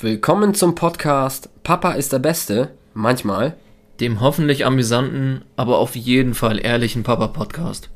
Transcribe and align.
Willkommen 0.00 0.54
zum 0.54 0.76
Podcast 0.76 1.50
Papa 1.64 1.94
ist 1.94 2.12
der 2.12 2.20
Beste, 2.20 2.70
manchmal. 2.94 3.56
Dem 3.98 4.20
hoffentlich 4.20 4.64
amüsanten, 4.64 5.44
aber 5.56 5.78
auf 5.78 5.96
jeden 5.96 6.34
Fall 6.34 6.64
ehrlichen 6.64 7.02
Papa-Podcast. 7.02 7.90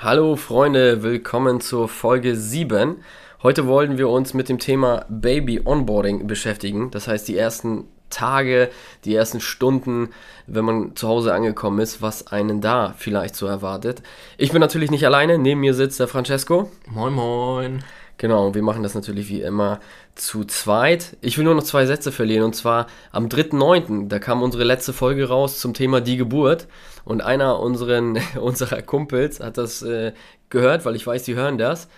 Hallo 0.00 0.34
Freunde, 0.34 1.04
willkommen 1.04 1.60
zur 1.60 1.88
Folge 1.88 2.34
7. 2.34 2.96
Heute 3.44 3.68
wollen 3.68 3.96
wir 3.96 4.08
uns 4.08 4.34
mit 4.34 4.48
dem 4.48 4.58
Thema 4.58 5.06
Baby 5.08 5.60
Onboarding 5.64 6.26
beschäftigen. 6.26 6.90
Das 6.90 7.06
heißt, 7.06 7.28
die 7.28 7.38
ersten 7.38 7.84
Tage, 8.10 8.70
die 9.04 9.14
ersten 9.14 9.40
Stunden, 9.40 10.10
wenn 10.46 10.64
man 10.64 10.96
zu 10.96 11.08
Hause 11.08 11.34
angekommen 11.34 11.80
ist, 11.80 12.02
was 12.02 12.26
einen 12.26 12.60
da 12.60 12.94
vielleicht 12.96 13.36
so 13.36 13.46
erwartet. 13.46 14.02
Ich 14.36 14.52
bin 14.52 14.60
natürlich 14.60 14.90
nicht 14.90 15.04
alleine, 15.06 15.38
neben 15.38 15.60
mir 15.60 15.74
sitzt 15.74 16.00
der 16.00 16.08
Francesco. 16.08 16.70
Moin, 16.86 17.12
moin. 17.12 17.84
Genau, 18.16 18.54
wir 18.54 18.62
machen 18.62 18.84
das 18.84 18.94
natürlich 18.94 19.28
wie 19.28 19.42
immer 19.42 19.80
zu 20.14 20.44
zweit. 20.44 21.16
Ich 21.20 21.36
will 21.36 21.44
nur 21.44 21.54
noch 21.54 21.64
zwei 21.64 21.84
Sätze 21.84 22.12
verlieren 22.12 22.44
und 22.44 22.54
zwar 22.54 22.86
am 23.10 23.26
3.9., 23.26 24.06
da 24.06 24.20
kam 24.20 24.42
unsere 24.42 24.62
letzte 24.62 24.92
Folge 24.92 25.28
raus 25.28 25.58
zum 25.58 25.74
Thema 25.74 26.00
die 26.00 26.16
Geburt 26.16 26.68
und 27.04 27.22
einer 27.22 27.58
unseren, 27.58 28.20
unserer 28.40 28.82
Kumpels 28.82 29.40
hat 29.40 29.58
das 29.58 29.82
äh, 29.82 30.12
gehört, 30.48 30.84
weil 30.84 30.94
ich 30.94 31.06
weiß, 31.06 31.24
die 31.24 31.34
hören 31.34 31.58
das 31.58 31.88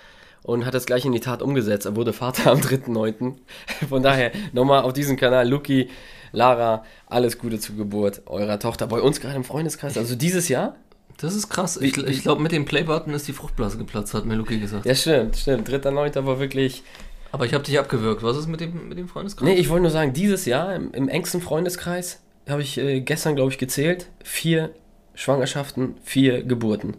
und 0.47 0.65
hat 0.65 0.75
das 0.75 0.87
gleich 0.87 1.05
in 1.05 1.11
die 1.11 1.21
Tat 1.21 1.43
umgesetzt. 1.43 1.87
Er 1.87 1.97
wurde 1.97 2.13
Vater 2.13 2.53
am 2.53 2.61
3.9. 2.61 3.35
Von 3.89 4.03
daher 4.03 4.31
nochmal 4.53 4.83
auf 4.83 4.93
diesem 4.93 5.17
Kanal, 5.17 5.49
Luki, 5.49 5.89
Lara, 6.31 6.85
alles 7.07 7.39
Gute 7.39 7.59
zur 7.59 7.77
Geburt 7.77 8.23
eurer 8.27 8.61
Tochter. 8.61 8.87
Bei 8.87 9.01
uns 9.01 9.21
gerade 9.21 9.35
im 9.35 9.45
Freundeskreis, 9.45 9.99
also 9.99 10.15
dieses 10.15 10.49
Jahr. 10.49 10.77
Das 11.19 11.35
ist 11.35 11.49
krass. 11.49 11.79
Ich, 11.79 11.97
ich 11.97 12.23
glaube, 12.23 12.43
mit 12.43 12.53
dem 12.53 12.65
Playbutton 12.65 13.13
ist 13.15 13.27
die 13.27 13.33
Fruchtblase 13.33 13.79
geplatzt, 13.79 14.15
hat 14.15 14.25
mir 14.25 14.35
Luki 14.35 14.61
gesagt. 14.61 14.87
Ja, 14.87 14.95
stimmt, 14.95 15.37
stimmt. 15.37 15.69
3.9. 15.69 16.25
war 16.27 16.39
wirklich. 16.39 16.85
Aber 17.33 17.45
ich 17.45 17.53
habe 17.53 17.65
dich 17.65 17.79
abgewürgt. 17.79 18.23
Was 18.23 18.37
ist 18.37 18.47
mit 18.47 18.61
dem, 18.61 18.89
mit 18.89 18.99
dem 18.99 19.09
Freundeskreis? 19.09 19.49
Nee, 19.49 19.55
ich 19.55 19.69
wollte 19.69 19.83
nur 19.83 19.91
sagen, 19.91 20.13
dieses 20.13 20.45
Jahr 20.45 20.77
im, 20.77 20.93
im 20.93 21.09
engsten 21.09 21.41
Freundeskreis 21.41 22.21
habe 22.49 22.63
ich 22.63 22.79
äh, 22.79 23.01
gestern, 23.01 23.35
glaube 23.35 23.51
ich, 23.51 23.59
gezählt. 23.59 24.07
Vier 24.23 24.71
Schwangerschaften, 25.15 25.97
vier 26.05 26.45
Geburten. 26.45 26.95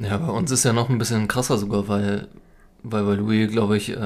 Ja, 0.00 0.16
bei 0.16 0.32
uns 0.32 0.50
ist 0.50 0.64
ja 0.64 0.72
noch 0.72 0.88
ein 0.88 0.96
bisschen 0.96 1.28
krasser 1.28 1.58
sogar, 1.58 1.86
weil 1.88 2.28
weil 2.82 3.04
bei 3.04 3.14
Louis, 3.14 3.50
glaube 3.50 3.76
ich, 3.76 3.90
äh, 3.90 3.96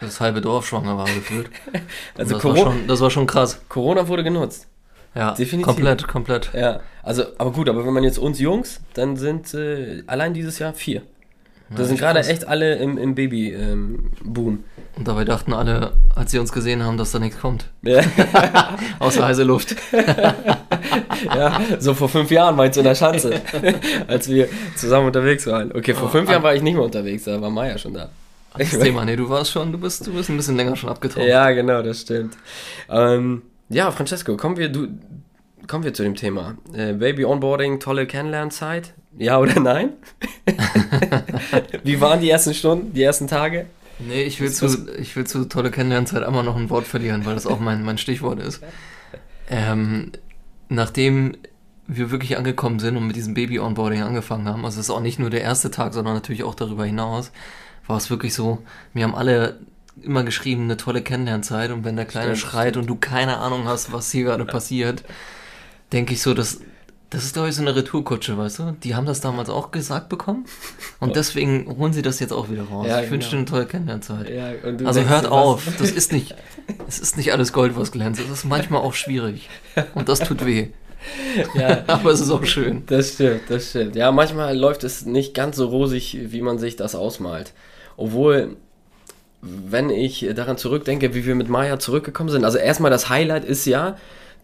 das 0.00 0.20
halbe 0.20 0.40
Dorf 0.40 0.66
schwanger 0.66 0.96
war 0.96 1.06
gefühlt. 1.06 1.48
also 2.16 2.34
das, 2.34 2.44
war 2.44 2.56
schon, 2.56 2.86
das 2.86 3.00
war 3.00 3.10
schon 3.10 3.26
krass. 3.26 3.60
Corona 3.68 4.08
wurde 4.08 4.24
genutzt. 4.24 4.68
Ja, 5.14 5.32
Definitiv. 5.32 5.66
komplett, 5.66 6.08
komplett. 6.08 6.50
Ja, 6.52 6.80
also, 7.02 7.24
aber 7.38 7.52
gut, 7.52 7.70
aber 7.70 7.86
wenn 7.86 7.94
man 7.94 8.04
jetzt 8.04 8.18
uns 8.18 8.38
Jungs, 8.38 8.80
dann 8.92 9.16
sind 9.16 9.54
äh, 9.54 10.02
allein 10.06 10.34
dieses 10.34 10.58
Jahr 10.58 10.74
vier. 10.74 11.02
Da 11.70 11.78
ja, 11.78 11.84
sind 11.84 11.98
gerade 11.98 12.20
echt 12.20 12.46
alle 12.46 12.76
im, 12.76 12.98
im 12.98 13.14
Baby-Boom. 13.14 14.48
Ähm, 14.48 14.64
und 14.96 15.06
dabei 15.06 15.26
dachten 15.26 15.52
alle, 15.52 15.92
als 16.14 16.30
sie 16.30 16.38
uns 16.38 16.52
gesehen 16.52 16.82
haben, 16.82 16.96
dass 16.96 17.12
da 17.12 17.18
nichts 17.18 17.38
kommt. 17.38 17.66
Ja. 17.82 18.00
Außer 18.98 19.26
heiße 19.26 19.42
Luft. 19.42 19.76
ja, 21.24 21.60
so 21.78 21.92
vor 21.92 22.08
fünf 22.08 22.30
Jahren 22.30 22.56
meinst 22.56 22.76
du 22.76 22.80
in 22.80 22.86
der 22.86 22.94
Schanze, 22.94 23.42
als 24.08 24.28
wir 24.28 24.48
zusammen 24.74 25.08
unterwegs 25.08 25.46
waren. 25.46 25.70
Okay, 25.72 25.92
vor 25.92 26.08
oh, 26.08 26.10
fünf 26.10 26.30
Jahren 26.30 26.42
war 26.42 26.54
ich 26.54 26.62
nicht 26.62 26.74
mehr 26.74 26.84
unterwegs, 26.84 27.24
da 27.24 27.38
war 27.40 27.50
Maya 27.50 27.76
schon 27.76 27.92
da. 27.92 28.08
Das 28.56 28.70
Thema, 28.70 29.04
nee, 29.04 29.16
du 29.16 29.28
warst 29.28 29.50
schon, 29.50 29.70
du 29.70 29.76
bist, 29.76 30.06
du 30.06 30.14
bist 30.14 30.30
ein 30.30 30.36
bisschen 30.38 30.56
länger 30.56 30.76
schon 30.76 30.88
abgetaucht. 30.88 31.26
Ja, 31.26 31.50
genau, 31.50 31.82
das 31.82 32.00
stimmt. 32.00 32.38
Ähm, 32.88 33.42
ja, 33.68 33.90
Francesco, 33.90 34.38
kommen 34.38 34.56
wir, 34.56 34.70
du, 34.70 34.88
kommen 35.66 35.84
wir 35.84 35.92
zu 35.92 36.04
dem 36.04 36.14
Thema. 36.14 36.56
Äh, 36.72 36.94
Baby 36.94 37.26
Onboarding, 37.26 37.80
tolle 37.80 38.06
Kennenlernzeit. 38.06 38.94
Ja 39.18 39.38
oder 39.38 39.60
nein? 39.60 39.90
Wie 41.84 42.00
waren 42.00 42.20
die 42.20 42.30
ersten 42.30 42.54
Stunden, 42.54 42.94
die 42.94 43.02
ersten 43.02 43.28
Tage? 43.28 43.66
Nee, 43.98 44.24
ich 44.24 44.40
will, 44.40 44.52
zu, 44.52 44.90
ich 44.98 45.16
will 45.16 45.26
zu 45.26 45.46
tolle 45.46 45.70
Kennenlernzeit 45.70 46.22
einmal 46.22 46.44
noch 46.44 46.56
ein 46.56 46.70
Wort 46.70 46.86
verlieren, 46.86 47.24
weil 47.24 47.34
das 47.34 47.46
auch 47.46 47.60
mein, 47.60 47.82
mein 47.82 47.98
Stichwort 47.98 48.40
ist. 48.40 48.62
Ähm, 49.48 50.12
nachdem 50.68 51.36
wir 51.86 52.10
wirklich 52.10 52.36
angekommen 52.36 52.78
sind 52.78 52.96
und 52.96 53.06
mit 53.06 53.16
diesem 53.16 53.34
Baby-Onboarding 53.34 54.02
angefangen 54.02 54.48
haben, 54.48 54.64
also 54.64 54.80
es 54.80 54.86
ist 54.86 54.90
auch 54.90 55.00
nicht 55.00 55.18
nur 55.18 55.30
der 55.30 55.42
erste 55.42 55.70
Tag, 55.70 55.94
sondern 55.94 56.14
natürlich 56.14 56.42
auch 56.42 56.54
darüber 56.54 56.84
hinaus, 56.84 57.32
war 57.86 57.96
es 57.96 58.10
wirklich 58.10 58.34
so, 58.34 58.62
wir 58.92 59.04
haben 59.04 59.14
alle 59.14 59.60
immer 60.02 60.24
geschrieben, 60.24 60.64
eine 60.64 60.76
tolle 60.76 61.00
Kennenlernzeit 61.00 61.70
und 61.70 61.84
wenn 61.84 61.96
der 61.96 62.04
Kleine 62.04 62.36
stimmt, 62.36 62.52
schreit 62.52 62.74
stimmt. 62.74 62.82
und 62.82 62.86
du 62.88 62.96
keine 62.96 63.38
Ahnung 63.38 63.66
hast, 63.66 63.92
was 63.92 64.10
hier 64.10 64.24
gerade 64.24 64.44
passiert, 64.44 65.04
denke 65.92 66.12
ich 66.12 66.20
so, 66.20 66.34
dass 66.34 66.60
das 67.10 67.24
ist, 67.24 67.34
glaube 67.34 67.48
ich, 67.48 67.54
so 67.54 67.62
eine 67.62 67.76
Retourkutsche, 67.76 68.36
weißt 68.36 68.58
du? 68.58 68.76
Die 68.82 68.96
haben 68.96 69.06
das 69.06 69.20
damals 69.20 69.48
auch 69.48 69.70
gesagt 69.70 70.08
bekommen 70.08 70.44
und 70.98 71.14
deswegen 71.14 71.76
holen 71.78 71.92
sie 71.92 72.02
das 72.02 72.18
jetzt 72.18 72.32
auch 72.32 72.50
wieder 72.50 72.64
raus. 72.64 72.86
Ja, 72.88 72.96
ich 72.96 73.02
genau. 73.02 73.12
wünsche 73.12 73.30
dir 73.30 73.36
eine 73.36 73.44
tolle 73.46 73.66
Kennenlernzeit. 73.66 74.28
Ja, 74.28 74.50
also 74.84 75.02
hört 75.02 75.26
auf, 75.26 75.68
das 75.78 75.92
ist 75.92 76.12
nicht, 76.12 76.34
es 76.88 76.98
ist 76.98 77.16
nicht 77.16 77.32
alles 77.32 77.52
Gold, 77.52 77.76
was 77.76 77.92
glänzt. 77.92 78.20
Es 78.20 78.28
ist 78.28 78.44
manchmal 78.44 78.82
auch 78.82 78.94
schwierig 78.94 79.48
und 79.94 80.08
das 80.08 80.18
tut 80.18 80.44
weh. 80.44 80.68
Ja, 81.54 81.84
aber 81.86 82.10
es 82.10 82.20
ist 82.20 82.30
auch 82.30 82.44
schön. 82.44 82.82
Das 82.86 83.14
stimmt, 83.14 83.42
das 83.48 83.70
stimmt. 83.70 83.94
Ja, 83.94 84.10
manchmal 84.10 84.56
läuft 84.56 84.82
es 84.82 85.06
nicht 85.06 85.32
ganz 85.32 85.56
so 85.56 85.68
rosig, 85.68 86.18
wie 86.32 86.42
man 86.42 86.58
sich 86.58 86.74
das 86.74 86.96
ausmalt. 86.96 87.52
Obwohl, 87.96 88.56
wenn 89.42 89.90
ich 89.90 90.26
daran 90.34 90.58
zurückdenke, 90.58 91.14
wie 91.14 91.24
wir 91.24 91.36
mit 91.36 91.48
Maya 91.48 91.78
zurückgekommen 91.78 92.30
sind, 92.30 92.44
also 92.44 92.58
erstmal 92.58 92.90
das 92.90 93.08
Highlight 93.08 93.44
ist 93.44 93.64
ja, 93.64 93.96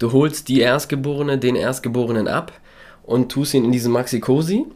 du 0.02 0.12
holst 0.12 0.48
die 0.48 0.60
Erstgeborene, 0.60 1.38
den 1.38 1.56
Erstgeborenen 1.56 2.28
ab 2.28 2.52
und 3.04 3.30
tust 3.30 3.54
ihn 3.54 3.64
in 3.64 3.72
diesen 3.72 3.92
Maxi-Cosi. 3.92 4.66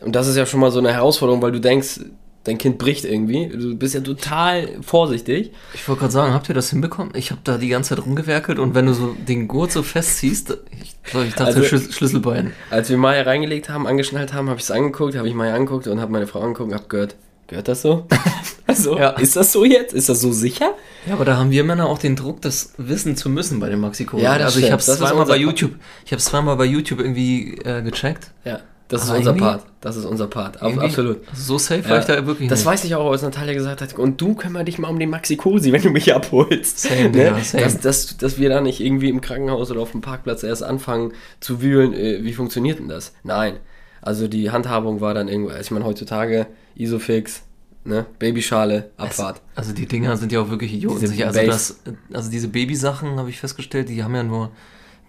Und 0.00 0.14
das 0.14 0.28
ist 0.28 0.36
ja 0.36 0.46
schon 0.46 0.60
mal 0.60 0.70
so 0.70 0.78
eine 0.78 0.92
Herausforderung, 0.92 1.42
weil 1.42 1.52
du 1.52 1.60
denkst, 1.60 2.00
dein 2.44 2.58
Kind 2.58 2.78
bricht 2.78 3.04
irgendwie. 3.04 3.48
Du 3.48 3.76
bist 3.76 3.94
ja 3.94 4.00
total 4.00 4.68
vorsichtig. 4.80 5.52
Ich 5.74 5.86
wollte 5.88 6.00
gerade 6.00 6.12
sagen, 6.12 6.34
habt 6.34 6.48
ihr 6.48 6.54
das 6.54 6.70
hinbekommen? 6.70 7.12
Ich 7.16 7.30
habe 7.30 7.40
da 7.44 7.58
die 7.58 7.68
ganze 7.68 7.94
Zeit 7.94 8.04
rumgewerkelt 8.04 8.58
und 8.58 8.74
wenn 8.74 8.86
du 8.86 8.94
so 8.94 9.16
den 9.26 9.48
Gurt 9.48 9.72
so 9.72 9.82
festziehst, 9.82 10.56
ich, 10.80 10.96
ich 11.04 11.34
dachte 11.34 11.44
also, 11.46 11.64
Schlüs 11.64 11.94
Schlüsselbein. 11.94 12.52
Als 12.70 12.90
wir 12.90 12.96
Maya 12.96 13.22
reingelegt 13.22 13.68
haben, 13.68 13.86
angeschnallt 13.86 14.32
haben, 14.32 14.48
habe 14.48 14.58
ich 14.58 14.64
es 14.64 14.70
angeguckt, 14.70 15.16
habe 15.16 15.28
ich 15.28 15.34
Maya 15.34 15.54
angeguckt 15.54 15.88
und 15.88 16.00
habe 16.00 16.12
meine 16.12 16.26
Frau 16.26 16.40
angeguckt 16.40 16.70
und 16.70 16.74
habe 16.74 16.88
gehört, 16.88 17.16
Gehört 17.48 17.66
das 17.66 17.82
so? 17.82 18.06
also, 18.66 18.96
ja. 18.98 19.10
Ist 19.10 19.34
das 19.34 19.52
so 19.52 19.64
jetzt? 19.64 19.94
Ist 19.94 20.08
das 20.08 20.20
so 20.20 20.32
sicher? 20.32 20.74
Ja, 21.06 21.14
aber 21.14 21.24
da 21.24 21.36
haben 21.36 21.50
wir 21.50 21.64
Männer 21.64 21.86
auch 21.88 21.98
den 21.98 22.14
Druck, 22.14 22.42
das 22.42 22.74
wissen 22.76 23.16
zu 23.16 23.30
müssen 23.30 23.58
bei 23.58 23.68
dem 23.70 23.80
Maxiko. 23.80 24.18
Ja, 24.18 24.32
also 24.32 24.60
ich 24.60 24.70
habe 24.70 24.80
es 24.80 24.86
zweimal 24.86 25.26
bei 25.26 25.36
YouTube, 25.36 25.72
ich 26.04 26.12
habe 26.12 26.22
zweimal 26.22 26.56
bei 26.56 26.66
YouTube 26.66 27.00
irgendwie 27.00 27.54
äh, 27.64 27.82
gecheckt. 27.82 28.30
Ja. 28.44 28.60
Das 28.88 29.04
ist 29.04 29.10
unser 29.10 29.34
Part. 29.34 29.66
Das 29.82 29.96
ist 29.96 30.06
unser 30.06 30.26
Part. 30.28 30.62
Absolut. 30.62 31.18
So 31.34 31.58
safe 31.58 31.82
ja, 31.82 31.90
war 31.90 31.98
ich 31.98 32.06
da 32.06 32.26
wirklich 32.26 32.48
Das 32.48 32.60
nicht. 32.60 32.66
weiß 32.66 32.84
ich 32.84 32.94
auch, 32.94 33.10
als 33.10 33.22
Natalia 33.22 33.52
gesagt 33.52 33.82
hat. 33.82 33.94
Und 33.94 34.20
du 34.20 34.34
kümmer 34.34 34.64
dich 34.64 34.78
mal 34.78 34.88
um 34.88 34.98
den 34.98 35.10
Maxi 35.10 35.36
Cosi, 35.36 35.72
wenn 35.72 35.82
du 35.82 35.90
mich 35.90 36.14
abholst. 36.14 36.80
Same, 36.80 37.10
ne? 37.10 37.24
ja, 37.24 37.38
same. 37.40 37.64
Dass, 37.64 37.80
dass, 37.80 38.16
dass 38.16 38.38
wir 38.38 38.48
da 38.48 38.62
nicht 38.62 38.80
irgendwie 38.80 39.10
im 39.10 39.20
Krankenhaus 39.20 39.70
oder 39.70 39.80
auf 39.80 39.92
dem 39.92 40.00
Parkplatz 40.00 40.42
erst 40.42 40.62
anfangen 40.62 41.12
zu 41.38 41.60
wühlen, 41.60 41.92
äh, 41.92 42.24
wie 42.24 42.32
funktioniert 42.32 42.78
denn 42.78 42.88
das? 42.88 43.12
Nein. 43.24 43.58
Also 44.00 44.26
die 44.26 44.50
Handhabung 44.50 45.02
war 45.02 45.12
dann 45.12 45.28
irgendwo, 45.28 45.50
also 45.50 45.60
ich 45.60 45.70
meine 45.70 45.84
heutzutage 45.84 46.46
Isofix, 46.78 47.42
ne? 47.84 48.06
Babyschale, 48.18 48.90
Abfahrt. 48.96 49.42
Es, 49.52 49.58
also 49.58 49.72
die 49.74 49.86
Dinger 49.86 50.16
sind 50.16 50.32
ja 50.32 50.40
auch 50.40 50.48
wirklich 50.48 50.72
idiotensicher. 50.72 51.26
Also, 51.26 51.42
das, 51.42 51.80
also 52.12 52.30
diese 52.30 52.48
Babysachen 52.48 53.18
habe 53.18 53.28
ich 53.28 53.38
festgestellt, 53.38 53.88
die 53.88 54.02
haben 54.02 54.14
ja 54.14 54.22
nur, 54.22 54.50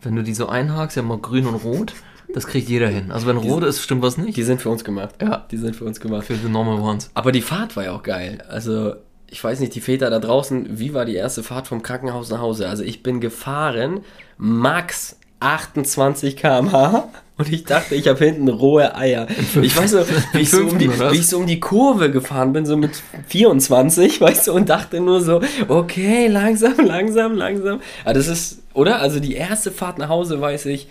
wenn 0.01 0.15
du 0.15 0.23
die 0.23 0.33
so 0.33 0.47
einhakst, 0.47 0.97
ja 0.97 1.03
mal 1.03 1.19
grün 1.19 1.45
und 1.45 1.55
rot. 1.55 1.93
Das 2.33 2.45
kriegt 2.45 2.69
jeder 2.69 2.87
hin. 2.89 3.11
Also 3.11 3.25
wenn 3.25 3.41
die 3.41 3.47
rot 3.47 3.61
sind, 3.61 3.69
ist, 3.69 3.81
stimmt 3.81 4.03
was 4.03 4.17
nicht. 4.17 4.37
Die 4.37 4.43
sind 4.43 4.61
für 4.61 4.69
uns 4.69 4.83
gemacht. 4.83 5.15
Ja. 5.19 5.47
Die 5.49 5.57
sind 5.57 5.75
für 5.75 5.85
uns 5.85 5.99
gemacht. 5.99 6.25
Für 6.25 6.35
the 6.35 6.47
normal 6.47 6.79
ones. 6.79 7.09
Aber 7.15 7.31
die 7.31 7.41
Fahrt 7.41 7.75
war 7.75 7.85
ja 7.85 7.91
auch 7.91 8.03
geil. 8.03 8.43
Also 8.47 8.93
ich 9.27 9.43
weiß 9.43 9.59
nicht, 9.59 9.73
die 9.75 9.81
Väter 9.81 10.09
da 10.09 10.19
draußen, 10.19 10.79
wie 10.79 10.93
war 10.93 11.05
die 11.05 11.15
erste 11.15 11.43
Fahrt 11.43 11.67
vom 11.67 11.81
Krankenhaus 11.81 12.29
nach 12.29 12.39
Hause? 12.39 12.69
Also 12.69 12.83
ich 12.83 13.03
bin 13.03 13.19
gefahren, 13.19 14.01
max 14.37 15.17
28 15.39 16.35
km/h 16.35 17.09
und 17.39 17.51
ich 17.51 17.63
dachte, 17.63 17.95
ich 17.95 18.07
habe 18.09 18.23
hinten 18.23 18.49
rohe 18.49 18.95
Eier. 18.95 19.25
Ich 19.61 19.75
weiß 19.75 19.93
noch, 19.93 20.05
wie 20.33 20.39
ich, 20.39 20.51
so 20.51 20.59
um 20.59 20.77
die, 20.77 20.89
wie 20.89 21.15
ich 21.15 21.27
so 21.27 21.37
um 21.37 21.47
die 21.47 21.61
Kurve 21.61 22.11
gefahren 22.11 22.51
bin, 22.51 22.65
so 22.65 22.75
mit 22.75 23.01
24, 23.27 24.19
weißt 24.21 24.47
du, 24.47 24.53
und 24.53 24.67
dachte 24.67 24.99
nur 24.99 25.21
so, 25.21 25.39
okay, 25.69 26.27
langsam, 26.27 26.75
langsam, 26.85 27.35
langsam. 27.35 27.79
Aber 28.03 28.13
das 28.13 28.27
ist, 28.27 28.61
oder? 28.73 28.99
Also 28.99 29.21
die 29.21 29.35
erste 29.35 29.71
Fahrt 29.71 29.99
nach 29.99 30.09
Hause, 30.09 30.41
weiß 30.41 30.65
ich, 30.65 30.89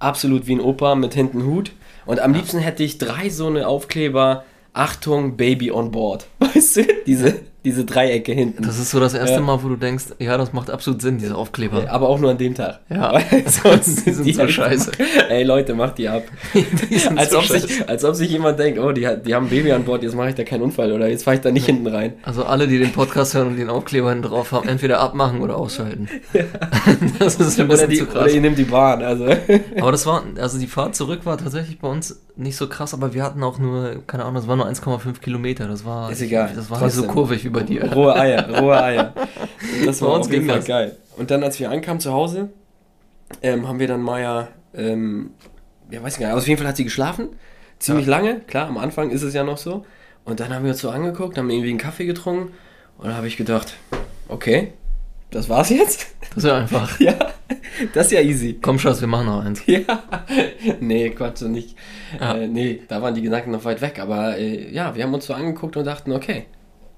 absolut 0.00 0.48
wie 0.48 0.56
ein 0.56 0.60
Opa 0.60 0.96
mit 0.96 1.14
hinten 1.14 1.44
Hut. 1.44 1.70
Und 2.04 2.18
am 2.18 2.34
liebsten 2.34 2.58
hätte 2.58 2.82
ich 2.82 2.98
drei 2.98 3.30
so 3.30 3.46
eine 3.46 3.68
Aufkleber, 3.68 4.44
Achtung, 4.72 5.36
Baby 5.36 5.70
on 5.70 5.92
board. 5.92 6.26
Weißt 6.40 6.78
du, 6.78 6.82
diese, 7.06 7.42
diese 7.66 7.84
Dreiecke 7.84 8.32
hinten. 8.32 8.62
Das 8.62 8.78
ist 8.78 8.90
so 8.92 9.00
das 9.00 9.12
erste 9.12 9.34
Ja. 9.34 9.40
Mal, 9.40 9.62
wo 9.62 9.68
du 9.68 9.76
denkst, 9.76 10.04
ja, 10.20 10.38
das 10.38 10.52
macht 10.52 10.70
absolut 10.70 11.02
Sinn, 11.02 11.18
diese 11.18 11.34
Aufkleber. 11.36 11.90
Aber 11.90 12.08
auch 12.08 12.18
nur 12.20 12.30
an 12.30 12.38
dem 12.38 12.54
Tag. 12.54 12.78
Ja. 12.88 13.12
Weil 13.14 13.24
sonst 13.46 14.06
Die 14.06 14.12
sind 14.12 14.34
so 14.34 14.40
einfach- 14.42 14.54
scheiße. 14.54 14.92
Ey 15.28 15.42
Leute, 15.42 15.74
macht 15.74 15.98
die 15.98 16.08
ab. 16.08 16.22
Die 16.54 16.98
sind 16.98 17.18
als, 17.18 17.30
so 17.30 17.38
ob 17.38 17.44
scheiße. 17.44 17.66
sich, 17.66 17.88
als 17.88 18.04
ob 18.04 18.14
sich 18.14 18.30
jemand 18.30 18.58
denkt, 18.58 18.78
oh, 18.78 18.92
die, 18.92 19.06
die 19.26 19.34
haben 19.34 19.46
ein 19.46 19.50
Baby 19.50 19.72
an 19.72 19.84
Bord, 19.84 20.02
jetzt 20.04 20.14
mache 20.14 20.28
ich 20.30 20.34
da 20.36 20.44
keinen 20.44 20.62
Unfall 20.62 20.92
oder 20.92 21.08
jetzt 21.08 21.24
fahre 21.24 21.34
ich 21.36 21.40
da 21.42 21.50
nicht 21.50 21.66
hinten 21.66 21.88
rein. 21.88 22.14
Also 22.22 22.44
alle, 22.44 22.68
die 22.68 22.78
den 22.78 22.92
Podcast 22.92 23.34
hören 23.34 23.48
und 23.48 23.56
den 23.56 23.68
Aufkleber 23.68 24.10
hinten 24.10 24.28
drauf 24.28 24.52
haben, 24.52 24.68
entweder 24.68 25.00
abmachen 25.00 25.40
oder 25.40 25.56
ausschalten. 25.56 26.08
Das 27.18 27.36
ist 27.36 27.58
ein 27.58 27.66
Oder, 27.66 27.74
bisschen 27.86 27.90
die, 27.90 27.96
zu 27.98 28.04
oder 28.04 28.12
krass. 28.22 28.34
ihr 28.34 28.40
nehmt 28.40 28.58
die 28.58 28.64
Bahn. 28.64 29.02
Also. 29.02 29.26
Aber 29.80 29.90
das 29.92 30.06
war, 30.06 30.22
also 30.40 30.58
die 30.58 30.66
Fahrt 30.66 30.94
zurück 30.94 31.20
war 31.24 31.36
tatsächlich 31.38 31.78
bei 31.78 31.88
uns 31.88 32.20
nicht 32.36 32.56
so 32.56 32.68
krass, 32.68 32.92
aber 32.92 33.14
wir 33.14 33.22
hatten 33.22 33.42
auch 33.42 33.58
nur, 33.58 34.02
keine 34.06 34.24
Ahnung, 34.24 34.34
das 34.36 34.46
war 34.46 34.56
nur 34.56 34.66
1,5 34.68 35.20
Kilometer. 35.20 35.66
Das 35.68 35.84
war, 35.84 36.10
Ist 36.12 36.20
egal. 36.20 36.52
Das 36.54 36.70
war 36.70 36.80
nicht 36.82 36.92
so 36.92 37.00
Trotzdem. 37.02 37.14
kurvig 37.14 37.44
wie 37.44 37.48
bei 37.56 37.62
dir. 37.64 37.92
Rohe 37.92 38.14
Eier, 38.14 38.48
rohe 38.60 38.82
Eier. 38.82 39.12
Das 39.84 40.00
war 40.02 40.12
uns 40.14 40.26
auf 40.26 40.32
jeden 40.32 40.44
ging 40.44 40.50
Fall 40.50 40.58
das. 40.58 40.66
geil. 40.66 40.96
Und 41.16 41.30
dann, 41.30 41.42
als 41.42 41.58
wir 41.58 41.70
ankamen 41.70 42.00
zu 42.00 42.12
Hause, 42.12 42.50
ähm, 43.42 43.66
haben 43.66 43.78
wir 43.78 43.88
dann 43.88 44.02
Maya, 44.02 44.48
ähm, 44.74 45.30
ja, 45.90 46.02
weiß 46.02 46.14
ich 46.14 46.20
gar 46.20 46.28
nicht, 46.28 46.36
auf 46.36 46.46
jeden 46.46 46.58
Fall 46.58 46.68
hat 46.68 46.76
sie 46.76 46.84
geschlafen. 46.84 47.30
Ziemlich 47.78 48.06
lange, 48.06 48.40
klar, 48.40 48.68
am 48.68 48.78
Anfang 48.78 49.10
ist 49.10 49.22
es 49.22 49.34
ja 49.34 49.42
noch 49.44 49.58
so. 49.58 49.84
Und 50.24 50.40
dann 50.40 50.54
haben 50.54 50.64
wir 50.64 50.72
uns 50.72 50.80
so 50.80 50.90
angeguckt, 50.90 51.36
haben 51.38 51.50
irgendwie 51.50 51.70
einen 51.70 51.78
Kaffee 51.78 52.06
getrunken 52.06 52.52
und 52.98 53.06
dann 53.06 53.16
habe 53.16 53.26
ich 53.28 53.36
gedacht, 53.36 53.74
okay, 54.28 54.72
das 55.30 55.48
war's 55.48 55.70
jetzt? 55.70 56.06
Das 56.34 56.38
ist 56.44 56.48
ja 56.50 56.56
einfach. 56.56 56.98
ja, 57.00 57.14
das 57.94 58.06
ist 58.06 58.12
ja 58.12 58.20
easy. 58.20 58.58
Komm, 58.60 58.78
Schatz, 58.78 59.00
wir 59.00 59.08
machen 59.08 59.26
noch 59.26 59.44
eins. 59.44 59.62
Ja, 59.66 59.82
nee, 60.80 61.10
Quatsch, 61.10 61.38
so 61.38 61.48
nicht. 61.48 61.76
Ja. 62.20 62.34
Äh, 62.36 62.48
nee, 62.48 62.82
da 62.88 63.02
waren 63.02 63.14
die 63.14 63.22
Gedanken 63.22 63.50
noch 63.52 63.64
weit 63.64 63.80
weg. 63.80 63.98
Aber 64.00 64.36
äh, 64.38 64.72
ja, 64.72 64.94
wir 64.94 65.04
haben 65.04 65.14
uns 65.14 65.26
so 65.26 65.34
angeguckt 65.34 65.76
und 65.76 65.84
dachten, 65.84 66.12
okay, 66.12 66.46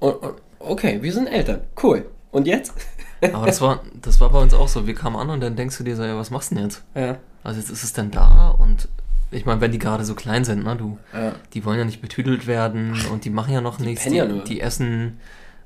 o- 0.00 0.06
o- 0.08 0.36
okay, 0.60 0.98
wir 1.02 1.12
sind 1.12 1.26
Eltern, 1.26 1.60
cool. 1.82 2.06
Und 2.30 2.46
jetzt? 2.46 2.72
Aber 3.32 3.46
das 3.46 3.60
war, 3.60 3.82
das 4.02 4.20
war 4.20 4.30
bei 4.30 4.38
uns 4.40 4.54
auch 4.54 4.68
so. 4.68 4.86
Wir 4.86 4.94
kamen 4.94 5.16
an 5.16 5.30
und 5.30 5.40
dann 5.40 5.56
denkst 5.56 5.76
du 5.78 5.84
dir 5.84 5.96
so, 5.96 6.04
ja, 6.04 6.16
was 6.16 6.30
machst 6.30 6.50
du 6.50 6.54
denn 6.56 6.64
jetzt? 6.64 6.84
Ja, 6.94 7.16
Also 7.42 7.58
jetzt 7.60 7.70
ist 7.70 7.82
es 7.84 7.92
dann 7.92 8.10
da 8.10 8.48
und 8.50 8.88
ich 9.30 9.44
meine, 9.44 9.60
wenn 9.60 9.72
die 9.72 9.78
gerade 9.78 10.04
so 10.04 10.14
klein 10.14 10.44
sind, 10.44 10.64
ne, 10.64 10.74
du, 10.76 10.98
ja. 11.12 11.32
die 11.52 11.64
wollen 11.64 11.78
ja 11.78 11.84
nicht 11.84 12.00
betüdelt 12.00 12.46
werden 12.46 12.94
und 13.12 13.24
die 13.24 13.30
machen 13.30 13.52
ja 13.52 13.60
noch 13.60 13.78
nichts. 13.78 14.02
pennen 14.04 14.12
Die, 14.14 14.18
ja 14.18 14.26
nur. 14.26 14.44
die 14.44 14.60
essen, 14.60 15.18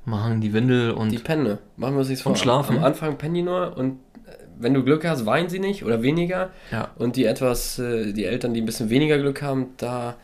machen 0.05 0.41
die 0.41 0.51
Windel 0.51 0.91
und 0.91 1.11
Die 1.11 1.19
pennen, 1.19 1.43
nur. 1.43 1.59
machen 1.77 1.93
wir 1.95 1.99
uns 1.99 2.09
nichts 2.09 2.23
vor. 2.23 2.31
Und 2.31 2.37
schlafen. 2.39 2.77
Am 2.77 2.83
Anfang 2.83 3.17
pennen 3.17 3.35
die 3.35 3.41
nur 3.43 3.77
und 3.77 3.99
äh, 4.25 4.31
wenn 4.59 4.73
du 4.73 4.83
Glück 4.83 5.05
hast, 5.05 5.25
weinen 5.25 5.47
sie 5.49 5.59
nicht 5.59 5.85
oder 5.85 6.01
weniger. 6.01 6.49
ja. 6.71 6.89
Und 6.97 7.15
die 7.15 7.25
etwas, 7.25 7.77
äh, 7.79 8.11
die 8.13 8.25
Eltern, 8.25 8.53
die 8.53 8.61
ein 8.61 8.65
bisschen 8.65 8.89
weniger 8.89 9.17
Glück 9.17 9.41
haben, 9.41 9.67
da 9.77 10.15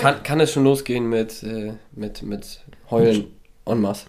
kann, 0.00 0.22
kann 0.22 0.40
es 0.40 0.52
schon 0.52 0.64
losgehen 0.64 1.08
mit, 1.08 1.42
äh, 1.44 1.74
mit, 1.92 2.22
mit 2.22 2.60
Heulen 2.90 3.26
en 3.66 3.80
masse. 3.80 4.06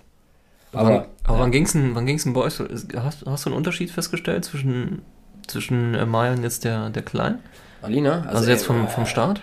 Aber, 0.72 0.90
Aber, 0.90 1.08
aber 1.24 1.38
ja. 1.38 1.44
wann 1.44 1.52
ging's 1.52 1.72
denn, 1.74 1.96
wann 1.96 2.06
ging's 2.06 2.24
denn 2.24 2.34
bei 2.34 2.42
euch? 2.42 2.60
Hast, 2.60 3.26
hast 3.26 3.46
du 3.46 3.50
einen 3.50 3.58
Unterschied 3.58 3.92
festgestellt 3.92 4.46
zwischen, 4.46 5.02
zwischen 5.48 5.94
äh, 5.96 6.06
Maya 6.06 6.34
und 6.34 6.44
jetzt 6.44 6.64
der, 6.66 6.90
der 6.90 7.04
Kleinen? 7.04 7.40
Alina, 7.82 8.26
Also, 8.28 8.50
jetzt 8.50 8.64
äh, 8.64 8.66
vom, 8.66 8.88
vom 8.88 9.06
Start? 9.06 9.42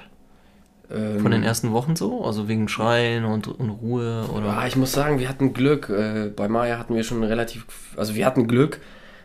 ähm, 0.90 1.20
Von 1.20 1.30
den 1.30 1.42
ersten 1.42 1.72
Wochen 1.72 1.96
so? 1.96 2.24
Also 2.24 2.48
wegen 2.48 2.68
Schreien 2.68 3.24
und, 3.24 3.48
und 3.48 3.70
Ruhe 3.70 4.24
oder? 4.34 4.46
Ja, 4.46 4.66
ich 4.66 4.76
muss 4.76 4.92
sagen, 4.92 5.18
wir 5.18 5.28
hatten 5.28 5.54
Glück. 5.54 5.88
Äh, 5.88 6.30
bei 6.34 6.48
Maya 6.48 6.78
hatten 6.78 6.94
wir 6.94 7.04
schon 7.04 7.22
relativ, 7.24 7.66
also 7.96 8.14
wir 8.14 8.26
hatten 8.26 8.46
Glück, 8.48 8.80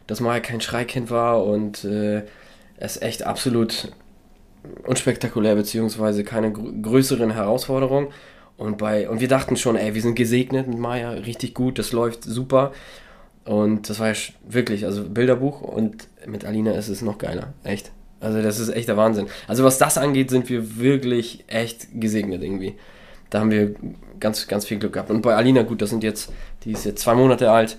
dass 0.06 0.22
Maya 0.22 0.40
kein 0.40 0.62
Schreikind 0.62 1.10
war 1.12 1.44
und 1.44 1.84
äh, 1.84 2.24
es 2.78 3.02
echt 3.02 3.24
absolut 3.24 3.92
unspektakulär 4.86 5.56
beziehungsweise 5.56 6.24
keine 6.24 6.52
gr 6.52 6.72
größeren 6.82 7.32
Herausforderungen. 7.32 8.08
Und 8.58 8.78
bei 8.78 9.08
und 9.08 9.20
wir 9.20 9.28
dachten 9.28 9.56
schon, 9.56 9.76
ey, 9.76 9.94
wir 9.94 10.02
sind 10.02 10.16
gesegnet 10.16 10.68
mit 10.68 10.80
Maya, 10.80 11.12
richtig 11.12 11.54
gut, 11.54 11.78
das 11.78 11.92
läuft 11.92 12.24
super. 12.24 12.72
Und 13.46 13.90
das 13.90 14.00
war 14.00 14.10
ja 14.10 14.16
wirklich, 14.48 14.86
also 14.86 15.08
Bilderbuch 15.08 15.62
und 15.62 16.08
mit 16.26 16.44
Alina 16.44 16.72
ist 16.72 16.90
es 16.90 17.02
noch 17.02 17.18
geiler, 17.18 17.54
echt. 17.64 17.92
Also 18.20 18.42
das 18.42 18.60
ist 18.60 18.70
echt 18.70 18.90
der 18.90 18.98
Wahnsinn. 18.98 19.28
Also 19.48 19.64
was 19.64 19.78
das 19.78 19.98
angeht, 19.98 20.32
sind 20.32 20.50
wir 20.50 20.78
wirklich 20.78 21.46
echt 21.48 21.88
gesegnet 21.94 22.44
irgendwie. 22.44 22.76
Da 23.30 23.40
haben 23.40 23.52
wir 23.52 23.76
ganz, 24.20 24.48
ganz 24.48 24.66
viel 24.66 24.80
Glück 24.80 24.94
gehabt. 24.94 25.12
Und 25.12 25.22
bei 25.22 25.36
Alina, 25.36 25.62
gut, 25.62 25.82
das 25.82 25.92
sind 25.92 26.04
jetzt, 26.04 26.32
die 26.64 26.72
ist 26.72 26.86
jetzt 26.86 27.02
zwei 27.02 27.14
Monate 27.14 27.52
alt 27.52 27.78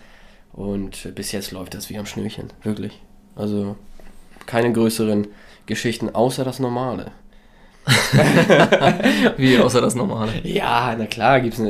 und 0.53 1.15
bis 1.15 1.33
jetzt 1.33 1.51
läuft 1.51 1.75
das 1.75 1.91
wie 1.91 1.99
am 1.99 2.07
Schnürchen, 2.07 2.53
wirklich. 2.63 3.01
Also 3.35 3.77
keine 4.47 4.73
größeren 4.73 5.27
Geschichten, 5.67 6.15
außer 6.15 6.45
das 6.45 6.61
Normale. 6.61 7.13
Wie 9.37 9.58
außer 9.58 9.81
das 9.81 9.94
Normale? 9.94 10.32
Ja, 10.43 10.94
na 10.99 11.06
klar, 11.06 11.40
gibt 11.40 11.58
es 11.58 11.62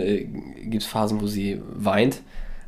gibt's 0.65 0.87
Phasen, 0.87 1.21
wo 1.21 1.27
sie 1.27 1.61
weint. 1.75 2.21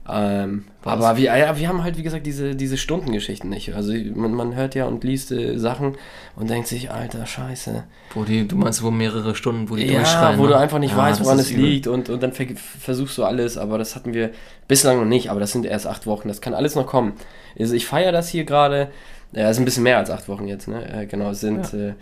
Ähm, 0.08 0.64
aber 0.82 1.16
wir, 1.18 1.36
ja, 1.36 1.56
wir 1.58 1.68
haben 1.68 1.84
halt, 1.84 1.96
wie 1.98 2.02
gesagt, 2.02 2.26
diese, 2.26 2.56
diese 2.56 2.76
Stundengeschichten 2.76 3.48
nicht. 3.48 3.74
Also 3.74 3.92
man, 4.14 4.32
man 4.32 4.54
hört 4.56 4.74
ja 4.74 4.86
und 4.86 5.04
liest 5.04 5.30
äh, 5.30 5.56
Sachen 5.58 5.94
und 6.36 6.50
denkt 6.50 6.66
sich, 6.68 6.90
alter 6.90 7.26
Scheiße. 7.26 7.84
Wo 8.14 8.24
die, 8.24 8.48
du 8.48 8.56
meinst, 8.56 8.82
wo 8.82 8.90
mehrere 8.90 9.34
Stunden, 9.34 9.68
wo 9.70 9.76
die 9.76 9.86
Ja, 9.86 9.98
durchschreien? 9.98 10.38
wo 10.38 10.44
ne? 10.44 10.48
du 10.48 10.58
einfach 10.58 10.78
nicht 10.78 10.92
Ja, 10.92 10.96
weißt, 10.98 11.22
woran 11.22 11.38
es 11.38 11.50
übel. 11.50 11.64
liegt 11.64 11.86
und, 11.86 12.08
und 12.08 12.22
dann 12.22 12.32
ver 12.32 12.46
versuchst 12.56 13.16
du 13.18 13.24
alles, 13.24 13.56
aber 13.56 13.78
das 13.78 13.94
hatten 13.94 14.12
wir 14.14 14.30
bislang 14.66 14.98
noch 14.98 15.04
nicht, 15.04 15.30
aber 15.30 15.38
das 15.38 15.52
sind 15.52 15.64
erst 15.66 15.86
acht 15.86 16.06
Wochen, 16.06 16.26
das 16.28 16.40
kann 16.40 16.54
alles 16.54 16.74
noch 16.74 16.86
kommen. 16.86 17.12
Also 17.58 17.74
ich 17.74 17.86
feiere 17.86 18.10
das 18.10 18.28
hier 18.28 18.44
gerade, 18.44 18.88
ja, 19.32 19.44
es 19.44 19.52
ist 19.52 19.58
ein 19.60 19.64
bisschen 19.64 19.84
mehr 19.84 19.98
als 19.98 20.10
acht 20.10 20.28
Wochen 20.28 20.48
jetzt, 20.48 20.66
ne? 20.66 21.02
Äh, 21.02 21.06
genau, 21.06 21.30
es 21.30 21.40
sind 21.40 21.72
äh, 21.74 21.92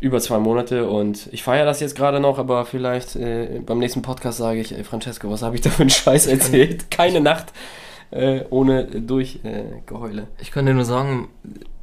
über 0.00 0.18
zwei 0.20 0.38
Monate 0.38 0.88
und 0.88 1.28
ich 1.30 1.42
feiere 1.42 1.66
das 1.66 1.80
jetzt 1.80 1.94
gerade 1.94 2.20
noch, 2.20 2.38
aber 2.38 2.64
vielleicht 2.64 3.16
äh, 3.16 3.60
beim 3.64 3.78
nächsten 3.78 4.02
Podcast 4.02 4.38
sage 4.38 4.60
ich, 4.60 4.74
ey 4.76 4.82
Francesco, 4.82 5.30
was 5.30 5.42
habe 5.42 5.56
ich 5.56 5.60
da 5.60 5.70
für 5.70 5.82
einen 5.82 5.90
Scheiß 5.90 6.26
erzählt? 6.26 6.90
Keine 6.90 7.20
Nacht 7.20 7.52
äh, 8.10 8.44
ohne 8.50 8.86
Durchgeheule. 8.86 10.22
Äh. 10.22 10.42
Ich 10.42 10.50
kann 10.50 10.66
dir 10.66 10.74
nur 10.74 10.84
sagen, 10.84 11.28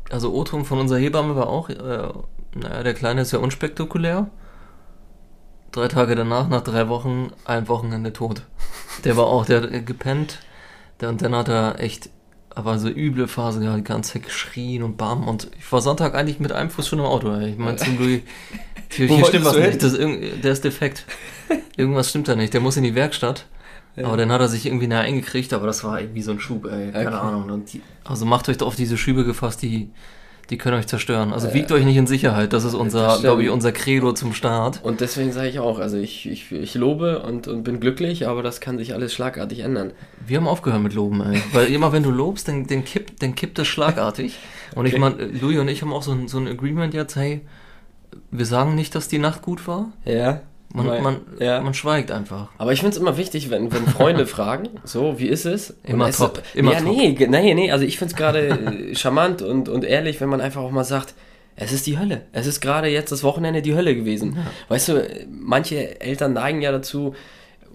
also 0.09 0.33
O-Ton 0.33 0.65
von 0.65 0.79
unserer 0.79 0.99
Hebamme 0.99 1.35
war 1.35 1.47
auch, 1.47 1.69
äh, 1.69 2.09
naja, 2.55 2.83
der 2.83 2.93
Kleine 2.93 3.21
ist 3.21 3.31
ja 3.31 3.39
unspektakulär. 3.39 4.29
Drei 5.71 5.87
Tage 5.87 6.15
danach, 6.15 6.47
nach 6.47 6.61
drei 6.61 6.89
Wochen, 6.89 7.31
ein 7.45 7.67
Wochenende 7.67 8.13
tot. 8.13 8.43
Der 9.03 9.15
war 9.15 9.27
auch, 9.27 9.45
der 9.45 9.61
hat 9.61 9.85
gepennt. 9.85 10.39
Der, 11.01 11.09
und 11.09 11.21
dann 11.21 11.35
hat 11.35 11.49
er 11.49 11.79
echt, 11.79 12.09
aber 12.57 12.79
so 12.79 12.89
üble 12.89 13.27
Phase 13.27 13.59
gehabt, 13.59 13.77
die 13.77 13.83
ganze 13.83 14.13
Zeit 14.13 14.23
geschrien 14.23 14.83
und 14.83 14.97
bam. 14.97 15.27
Und 15.27 15.49
ich 15.59 15.71
war 15.71 15.81
Sonntag 15.81 16.15
eigentlich 16.15 16.39
mit 16.39 16.51
einem 16.51 16.69
Fuß 16.69 16.87
schon 16.87 16.99
im 16.99 17.05
Auto. 17.05 17.31
Ey. 17.33 17.51
Ich 17.51 17.57
meine, 17.57 17.77
zum 17.77 17.97
Glück, 17.97 18.23
hier, 18.91 19.07
hier 19.07 19.25
stimmt 19.25 19.45
was 19.45 19.55
hin? 19.55 19.65
nicht. 19.67 19.83
Das 19.83 19.93
ist 19.93 20.43
der 20.43 20.51
ist 20.51 20.63
defekt. 20.63 21.05
Irgendwas 21.77 22.09
stimmt 22.09 22.27
da 22.27 22.35
nicht. 22.35 22.53
Der 22.53 22.61
muss 22.61 22.77
in 22.77 22.83
die 22.83 22.95
Werkstatt. 22.95 23.45
Aber 24.03 24.15
dann 24.15 24.31
hat 24.31 24.41
er 24.41 24.47
sich 24.47 24.67
irgendwie 24.67 24.85
näher 24.87 24.99
eingekriegt, 25.01 25.53
aber 25.53 25.65
das 25.65 25.83
war 25.83 25.99
irgendwie 25.99 26.21
so 26.21 26.29
ein 26.31 26.39
Schub, 26.39 26.65
ey. 26.65 26.91
Keine 26.91 27.07
Okay. 27.07 27.15
Ahnung. 27.17 27.65
Die, 27.65 27.81
also 28.03 28.25
macht 28.25 28.47
euch 28.47 28.57
doch 28.57 28.67
auf 28.67 28.75
diese 28.75 28.95
Schübe 28.95 29.25
gefasst, 29.25 29.63
die, 29.63 29.89
die 30.49 30.57
können 30.57 30.77
euch 30.77 30.87
zerstören. 30.87 31.33
Also 31.33 31.53
wiegt 31.53 31.71
euch 31.71 31.83
nicht 31.83 31.97
in 31.97 32.07
Sicherheit. 32.07 32.53
Das 32.53 32.63
ist 32.63 32.73
unser, 32.73 33.01
Das 33.01 33.11
stimmt. 33.13 33.23
glaube 33.25 33.43
ich, 33.43 33.49
unser 33.49 33.71
Credo 33.71 34.13
zum 34.13 34.33
Start. 34.33 34.79
Und 34.83 35.01
deswegen 35.01 35.31
sage 35.31 35.49
ich 35.49 35.59
auch, 35.59 35.79
also 35.79 35.97
ich, 35.97 36.27
ich, 36.29 36.51
ich 36.51 36.75
lobe 36.75 37.19
und, 37.19 37.47
und 37.47 37.63
bin 37.63 37.79
glücklich, 37.79 38.27
aber 38.27 38.43
das 38.43 38.61
kann 38.61 38.77
sich 38.77 38.93
alles 38.93 39.13
schlagartig 39.13 39.59
ändern. 39.59 39.91
Wir 40.25 40.37
haben 40.37 40.47
aufgehört 40.47 40.81
mit 40.81 40.93
Loben, 40.93 41.21
ey. 41.21 41.41
Weil 41.53 41.67
immer 41.73 41.91
wenn 41.91 42.03
du 42.03 42.11
lobst, 42.11 42.47
dann, 42.47 42.65
dann, 42.67 42.85
kippt, 42.85 43.21
dann 43.21 43.35
kippt 43.35 43.57
das 43.59 43.67
schlagartig. 43.67 44.37
Und 44.75 44.85
ich 44.85 44.93
Okay. 44.93 45.01
meine, 45.01 45.25
Louis 45.27 45.59
und 45.59 45.67
ich 45.67 45.81
haben 45.81 45.91
auch 45.93 46.03
so 46.03 46.11
ein, 46.11 46.27
so 46.27 46.37
ein 46.37 46.47
Agreement 46.47 46.93
jetzt, 46.93 47.15
hey, 47.15 47.41
wir 48.31 48.45
sagen 48.45 48.75
nicht, 48.75 48.95
dass 48.95 49.07
die 49.07 49.19
Nacht 49.19 49.41
gut 49.41 49.67
war. 49.67 49.89
Ja. 50.05 50.41
Man, 50.73 50.87
Weil- 50.87 51.01
man, 51.01 51.17
ja. 51.39 51.61
man 51.61 51.73
schweigt 51.73 52.11
einfach. 52.11 52.49
Aber 52.57 52.73
ich 52.73 52.79
finde 52.81 52.95
es 52.95 53.01
immer 53.01 53.17
wichtig, 53.17 53.49
wenn, 53.49 53.71
wenn 53.73 53.87
Freunde 53.87 54.25
fragen, 54.27 54.67
so, 54.83 55.17
wie 55.17 55.27
ist 55.27 55.45
es? 55.45 55.71
Und 55.71 55.89
Immer 55.91 56.09
es- 56.09 56.17
top, 56.17 56.41
immer 56.53 56.73
ja, 56.73 56.79
top. 56.81 56.89
nee, 56.95 57.15
nee, 57.27 57.53
nee, 57.53 57.71
also 57.71 57.85
ich 57.85 57.97
finde 57.97 58.11
es 58.13 58.17
gerade 58.17 58.49
äh, 58.49 58.95
charmant 58.95 59.41
und, 59.41 59.69
und 59.69 59.83
ehrlich, 59.85 60.19
wenn 60.21 60.29
man 60.29 60.41
einfach 60.41 60.61
auch 60.61 60.71
mal 60.71 60.83
sagt, 60.83 61.13
es 61.55 61.71
ist 61.71 61.87
die 61.87 61.97
Hölle. 61.97 62.21
Es 62.33 62.45
ist 62.45 62.59
gerade 62.61 62.87
jetzt 62.89 63.11
das 63.11 63.23
Wochenende 63.23 63.61
die 63.63 63.73
Hölle 63.75 63.95
gewesen. 63.95 64.37
Weißt 64.67 64.89
du, 64.89 64.93
äh, 64.97 65.25
manche 65.29 65.99
Eltern 66.01 66.33
neigen 66.33 66.61
ja 66.61 66.71
dazu, 66.71 67.15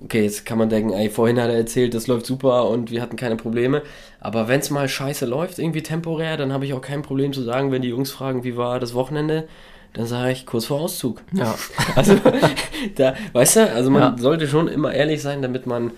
okay, 0.05 0.23
jetzt 0.23 0.45
kann 0.47 0.59
man 0.59 0.69
denken, 0.69 0.93
ey, 0.93 1.09
vorhin 1.11 1.41
hat 1.41 1.49
er 1.49 1.57
erzählt, 1.57 1.95
das 1.95 2.07
läuft 2.07 2.27
super 2.27 2.69
und 2.69 2.91
wir 2.91 3.01
hatten 3.03 3.17
keine 3.17 3.37
Probleme. 3.37 3.83
Aber 4.21 4.49
wenn 4.49 4.61
es 4.61 4.71
mal 4.71 4.89
scheiße 4.89 5.27
läuft, 5.27 5.59
irgendwie 5.59 5.83
temporär, 5.83 6.37
dann 6.37 6.53
habe 6.53 6.67
ich 6.67 6.75
auch 6.75 6.81
kein 6.83 7.03
Problem 7.03 7.33
zu 7.33 7.43
sagen, 7.43 7.73
wenn 7.73 7.83
die 7.83 7.89
Jungs 7.89 8.11
fragen, 8.13 8.45
wie 8.45 8.57
war 8.57 8.79
das 8.79 8.95
Wochenende, 8.95 9.49
dann 9.95 10.07
sage 10.07 10.33
ich 10.33 10.47
kurz 10.47 10.67
vor 10.67 10.81
Auszug. 10.81 11.23
Ja. 11.33 11.55
Also, 11.97 12.17
da, 12.97 13.15
weißt 13.33 13.57
du, 13.57 13.71
also 13.73 13.91
man 13.91 14.03
Ja. 14.03 14.17
sollte 14.19 14.49
schon 14.49 14.69
immer 14.69 14.93
ehrlich 14.93 15.21
sein, 15.23 15.43
damit 15.43 15.67
man, 15.67 15.91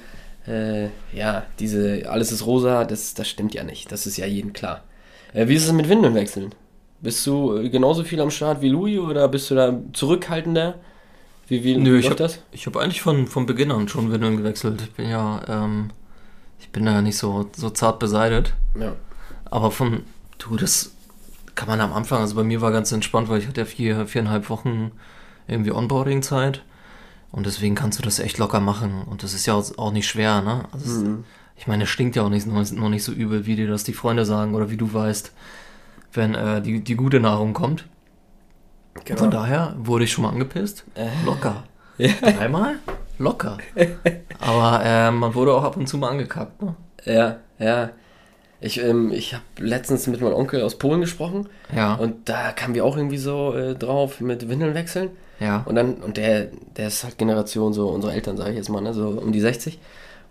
äh, 0.47 0.87
ja, 1.13 1.45
diese, 1.59 2.09
alles 2.11 2.33
ist 2.33 2.45
rosa, 2.47 2.85
das, 2.85 3.15
das 3.15 3.29
stimmt 3.29 3.55
ja 3.55 3.63
nicht. 3.65 3.91
Das 3.93 4.07
ist 4.07 4.17
ja 4.17 4.27
jedem 4.27 4.53
klar. 4.53 4.83
Äh, 5.33 5.49
wie 5.49 5.55
ist 5.55 5.65
es 5.67 5.73
mit 5.73 5.89
Windeln 5.89 6.15
wechseln? 6.15 6.55
Bist 7.01 7.27
du 7.27 7.57
äh, 7.59 7.69
genauso 7.69 8.03
viel 8.05 8.21
am 8.21 8.31
Start 8.31 8.61
wie 8.63 8.69
Louis 8.69 8.99
oder 8.99 9.29
bist 9.29 9.51
du 9.51 9.55
da 9.55 9.79
zurückhaltender? 9.93 10.75
Wie, 11.49 11.63
wie 11.63 11.77
Nö, 11.77 11.99
ich 11.99 12.09
hab- 12.11 12.17
das? 12.17 12.39
Ich 12.53 12.67
habe 12.67 12.81
eigentlich 12.81 13.03
von, 13.03 13.27
von 13.27 13.45
Beginn 13.47 13.71
an 13.71 13.89
schon 13.89 14.11
Windeln 14.11 14.37
gewechselt. 14.39 14.81
Ich 14.83 14.93
bin 14.93 15.09
ja, 15.11 15.43
ähm, 15.49 15.91
ich 16.59 16.71
bin 16.71 16.87
da 16.87 16.93
ja 16.93 17.03
nicht 17.03 17.19
so, 17.19 17.51
so 17.55 17.69
zart 17.71 17.99
beseitigt. 17.99 18.55
Ja. 18.81 18.95
Aber 19.51 19.71
von, 19.71 20.03
du, 20.39 20.57
das 20.57 20.93
kann 21.55 21.69
man 21.69 21.81
am 21.81 21.93
Anfang, 21.93 22.21
also 22.21 22.35
bei 22.35 22.43
mir 22.43 22.61
war 22.61 22.73
ganz 22.73 22.91
entspannt, 22.93 23.29
weil 23.29 23.39
ich 23.39 23.49
hatte 23.49 23.61
ja 23.61 23.65
vier, 23.67 24.07
viereinhalb 24.07 24.49
Wochen 24.51 24.93
irgendwie 25.47 25.73
Onboarding-Zeit. 25.73 26.63
Und 27.31 27.47
deswegen 27.47 27.75
kannst 27.75 27.99
du 27.99 28.03
das 28.03 28.21
echt 28.21 28.39
locker 28.39 28.61
machen. 28.61 29.03
Und 29.03 29.23
das 29.23 29.35
ist 29.35 29.47
ja 29.47 29.55
auch 29.55 29.93
nicht 29.93 30.07
schwer, 30.07 30.41
ne? 30.41 30.67
Also 30.73 31.03
es, 31.03 31.09
ich 31.57 31.67
meine, 31.67 31.85
es 31.85 31.91
stinkt 31.91 32.17
ja 32.17 32.23
auch 32.23 32.29
nicht, 32.29 32.47
noch 32.47 32.89
nicht 32.89 33.05
so 33.05 33.13
übel, 33.13 33.47
wie 33.47 33.57
dir 33.57 33.69
das 33.69 33.85
die 33.85 33.93
Freunde 33.93 34.25
sagen 34.25 34.55
oder 34.55 34.71
wie 34.71 34.77
du 34.77 34.93
weißt, 34.93 35.33
wenn 36.13 36.35
äh, 36.35 36.63
die, 36.63 36.83
die 36.83 36.95
gute 36.95 37.21
Nahrung 37.21 37.53
kommt. 37.53 37.87
Genau. 39.05 39.19
Von 39.19 39.31
daher 39.31 39.75
wurde 39.79 40.05
ich 40.05 40.13
schon 40.13 40.23
mal 40.23 40.31
angepisst. 40.31 40.85
Locker. 41.25 41.65
Ja. 41.97 42.11
Dreimal? 42.21 42.81
Locker. 43.19 43.59
Aber 44.41 44.85
äh, 44.85 45.13
man 45.13 45.33
wurde 45.33 45.55
auch 45.55 45.63
ab 45.63 45.77
und 45.77 45.87
zu 45.87 45.97
mal 45.97 46.09
angekackt, 46.09 46.61
ne? 46.61 46.75
Ja, 47.05 47.37
ja. 47.61 47.91
Ich, 48.65 48.83
ähm, 48.83 49.13
ich 49.13 49.35
habe 49.35 49.45
letztens 49.59 50.07
mit 50.07 50.21
meinem 50.21 50.35
Onkel 50.35 50.63
aus 50.63 50.77
Polen 50.79 51.01
gesprochen 51.03 51.49
Ja. 51.77 51.95
und 51.97 52.29
da 52.29 52.53
kamen 52.53 52.75
wir 52.75 52.85
auch 52.85 52.97
irgendwie 52.97 53.19
so 53.19 53.53
äh, 53.55 53.75
drauf 53.75 54.21
mit 54.21 54.49
Windeln 54.49 54.75
wechseln. 54.75 55.11
ja. 55.39 55.63
Und 55.67 55.75
dann, 55.75 55.95
und 55.97 56.17
der, 56.17 56.49
der 56.77 56.87
ist 56.89 57.05
halt 57.05 57.19
Generation 57.19 57.73
so, 57.75 57.89
unsere 57.89 58.13
Eltern, 58.15 58.37
sage 58.39 58.51
ich 58.53 58.57
jetzt 58.57 58.71
mal, 58.71 58.81
ne, 58.81 58.95
so 58.95 59.09
um 59.09 59.33
die 59.33 59.41
60. 59.41 59.79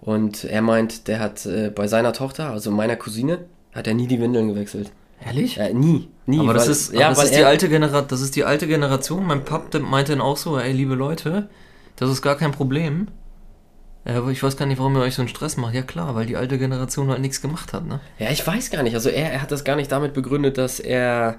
Und 0.01 0.43
er 0.45 0.61
meint, 0.61 1.07
der 1.07 1.19
hat 1.19 1.45
äh, 1.45 1.69
bei 1.69 1.87
seiner 1.87 2.11
Tochter, 2.11 2.49
also 2.49 2.71
meiner 2.71 2.95
Cousine, 2.95 3.39
hat 3.71 3.87
er 3.87 3.93
nie 3.93 4.07
die 4.07 4.19
Windeln 4.19 4.47
gewechselt. 4.49 4.91
Ehrlich? 5.25 5.57
Äh, 5.59 5.73
nie, 5.73 6.09
nie. 6.25 6.39
aber 6.39 6.53
das 6.53 6.65
weil- 6.65 6.71
ist, 6.71 6.93
ja, 6.93 7.09
das, 7.09 7.23
ist 7.23 7.35
die 7.35 7.43
alte 7.43 7.69
Genera 7.69 8.01
das 8.01 8.21
ist 8.21 8.35
die 8.35 8.43
alte 8.43 8.67
Generation. 8.67 9.25
Mein 9.25 9.45
Pap 9.45 9.73
meinte 9.81 10.11
dann 10.11 10.21
auch 10.21 10.37
so, 10.37 10.57
ey, 10.57 10.71
liebe 10.73 10.95
Leute, 10.95 11.49
das 11.97 12.09
ist 12.09 12.21
gar 12.21 12.35
kein 12.35 12.51
Problem. 12.51 13.07
Aber 14.05 14.31
ich 14.31 14.43
weiß 14.43 14.57
gar 14.57 14.65
nicht, 14.65 14.79
warum 14.79 14.95
ihr 14.95 15.01
euch 15.01 15.15
so 15.15 15.21
einen 15.21 15.29
Stress 15.29 15.55
macht. 15.55 15.73
Ja 15.73 15.81
klar, 15.81 16.13
weil 16.15 16.25
die 16.25 16.35
alte 16.35 16.57
Generation 16.57 17.09
halt 17.09 17.21
nichts 17.21 17.41
gemacht 17.41 17.71
hat, 17.71 17.85
ne? 17.85 18.01
Ja, 18.19 18.29
ich 18.31 18.45
weiß 18.45 18.69
gar 18.69 18.83
nicht. 18.83 18.95
Also 18.95 19.09
er, 19.09 19.31
er 19.31 19.41
hat 19.41 19.51
das 19.51 19.63
gar 19.63 19.75
nicht 19.75 19.91
damit 19.91 20.13
begründet, 20.13 20.57
dass 20.57 20.79
er, 20.79 21.37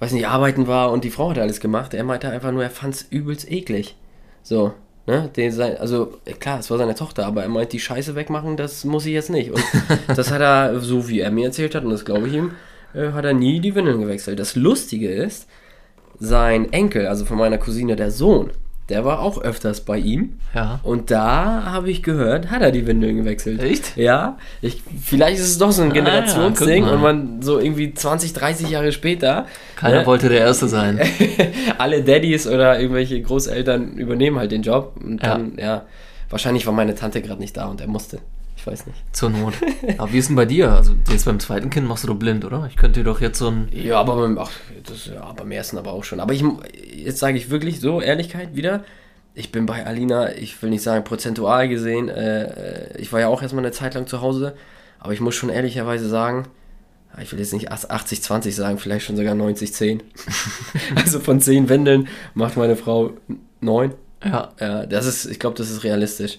weiß 0.00 0.12
nicht, 0.12 0.26
arbeiten 0.26 0.66
war 0.66 0.92
und 0.92 1.04
die 1.04 1.10
Frau 1.10 1.30
hat 1.30 1.38
alles 1.38 1.60
gemacht. 1.60 1.94
Er 1.94 2.04
meinte 2.04 2.28
einfach 2.28 2.52
nur, 2.52 2.62
er 2.62 2.70
fand 2.70 2.94
es 2.94 3.02
übelst 3.02 3.50
eklig. 3.50 3.96
So, 4.42 4.74
ne? 5.06 5.30
Den 5.34 5.50
sein, 5.50 5.78
also 5.78 6.18
klar, 6.40 6.58
es 6.58 6.70
war 6.70 6.76
seine 6.76 6.94
Tochter, 6.94 7.24
aber 7.24 7.42
er 7.42 7.48
meint, 7.48 7.72
die 7.72 7.80
Scheiße 7.80 8.14
wegmachen, 8.14 8.58
das 8.58 8.84
muss 8.84 9.06
ich 9.06 9.14
jetzt 9.14 9.30
nicht. 9.30 9.50
Und 9.50 9.64
das 10.14 10.30
hat 10.30 10.42
er, 10.42 10.78
so 10.80 11.08
wie 11.08 11.20
er 11.20 11.30
mir 11.30 11.46
erzählt 11.46 11.74
hat, 11.74 11.84
und 11.84 11.90
das 11.90 12.04
glaube 12.04 12.28
ich 12.28 12.34
ihm, 12.34 12.52
äh, 12.92 13.12
hat 13.12 13.24
er 13.24 13.32
nie 13.32 13.60
die 13.60 13.74
Windeln 13.74 14.02
gewechselt. 14.02 14.38
Das 14.38 14.56
Lustige 14.56 15.10
ist, 15.10 15.48
sein 16.18 16.70
Enkel, 16.72 17.06
also 17.06 17.24
von 17.24 17.38
meiner 17.38 17.58
Cousine, 17.58 17.96
der 17.96 18.10
Sohn, 18.10 18.50
der 18.90 19.04
war 19.04 19.20
auch 19.20 19.40
öfters 19.40 19.80
bei 19.80 19.96
ihm. 19.98 20.38
Ja. 20.54 20.80
Und 20.82 21.10
da 21.10 21.64
habe 21.64 21.90
ich 21.90 22.02
gehört, 22.02 22.50
hat 22.50 22.60
er 22.62 22.70
die 22.70 22.86
Windeln 22.86 23.16
gewechselt. 23.16 23.62
Echt? 23.62 23.96
Ja. 23.96 24.36
Ich, 24.60 24.82
vielleicht 25.02 25.38
ist 25.38 25.48
es 25.48 25.58
doch 25.58 25.72
so 25.72 25.82
ein 25.82 25.90
Ah, 25.90 25.94
ja, 25.94 26.02
Generationsding 26.02 26.82
guck 26.84 26.90
mal. 26.90 26.94
und 26.96 27.02
man 27.02 27.42
so 27.42 27.58
irgendwie 27.58 27.94
20, 27.94 28.32
30 28.34 28.68
Jahre 28.70 28.92
später, 28.92 29.46
Keiner 29.76 30.00
ne, 30.00 30.06
wollte 30.06 30.28
der 30.28 30.40
Erste 30.40 30.68
sein. 30.68 31.00
alle 31.78 32.02
Daddys 32.02 32.46
oder 32.46 32.78
irgendwelche 32.78 33.20
Großeltern 33.22 33.94
übernehmen 33.94 34.38
halt 34.38 34.52
den 34.52 34.62
Job. 34.62 34.94
Und 35.02 35.22
Ja. 35.22 35.30
dann, 35.30 35.52
ja, 35.58 35.82
wahrscheinlich 36.30 36.66
war 36.66 36.72
meine 36.74 36.94
Tante 36.94 37.22
gerade 37.22 37.40
nicht 37.40 37.56
da 37.56 37.66
und 37.66 37.80
er 37.80 37.86
musste. 37.88 38.18
Ich 38.56 38.66
weiß 38.66 38.86
nicht. 38.86 38.98
Zur 39.12 39.30
Not. 39.30 39.54
Aber 39.98 40.12
wie 40.12 40.18
ist 40.18 40.28
denn 40.28 40.36
bei 40.36 40.46
dir? 40.46 40.72
Also 40.72 40.94
jetzt 41.10 41.24
beim 41.24 41.40
zweiten 41.40 41.70
Kind 41.70 41.86
machst 41.86 42.04
du 42.04 42.08
doch 42.08 42.14
blind, 42.14 42.44
oder? 42.44 42.66
Ich 42.70 42.76
könnte 42.76 43.00
dir 43.00 43.04
doch 43.04 43.20
jetzt 43.20 43.38
so 43.38 43.48
ein. 43.48 43.68
Ja, 43.72 44.00
aber 44.00 44.16
beim, 44.16 44.38
ach, 44.38 44.50
das, 44.86 45.06
ja, 45.06 45.32
beim 45.32 45.50
ersten 45.50 45.76
aber 45.76 45.92
auch 45.92 46.04
schon. 46.04 46.20
Aber 46.20 46.32
ich, 46.32 46.42
jetzt 46.94 47.18
sage 47.18 47.36
ich 47.36 47.50
wirklich 47.50 47.80
so, 47.80 48.00
Ehrlichkeit 48.00 48.54
wieder. 48.56 48.84
Ich 49.34 49.50
bin 49.50 49.66
bei 49.66 49.84
Alina, 49.84 50.32
ich 50.32 50.62
will 50.62 50.70
nicht 50.70 50.82
sagen 50.82 51.02
prozentual 51.04 51.68
gesehen, 51.68 52.08
äh, 52.08 52.44
äh, 52.44 52.98
ich 52.98 53.12
war 53.12 53.18
ja 53.18 53.26
auch 53.26 53.42
erstmal 53.42 53.64
eine 53.64 53.72
Zeit 53.72 53.94
lang 53.94 54.06
zu 54.06 54.20
Hause, 54.20 54.54
aber 55.00 55.12
ich 55.12 55.20
muss 55.20 55.34
schon 55.34 55.50
ehrlicherweise 55.50 56.08
sagen, 56.08 56.46
ich 57.20 57.32
will 57.32 57.40
jetzt 57.40 57.52
nicht 57.52 57.72
80-20 57.72 58.52
sagen, 58.52 58.78
vielleicht 58.78 59.06
schon 59.06 59.16
sogar 59.16 59.34
90-10. 59.34 60.00
also 60.94 61.20
von 61.20 61.40
10 61.40 61.68
Windeln 61.68 62.08
macht 62.34 62.56
meine 62.56 62.76
Frau 62.76 63.12
9. 63.60 63.94
Ja. 64.24 64.52
Ja, 64.60 64.86
das 64.86 65.06
ist, 65.06 65.26
ich 65.26 65.38
glaube, 65.38 65.56
das 65.56 65.70
ist 65.70 65.84
realistisch. 65.84 66.38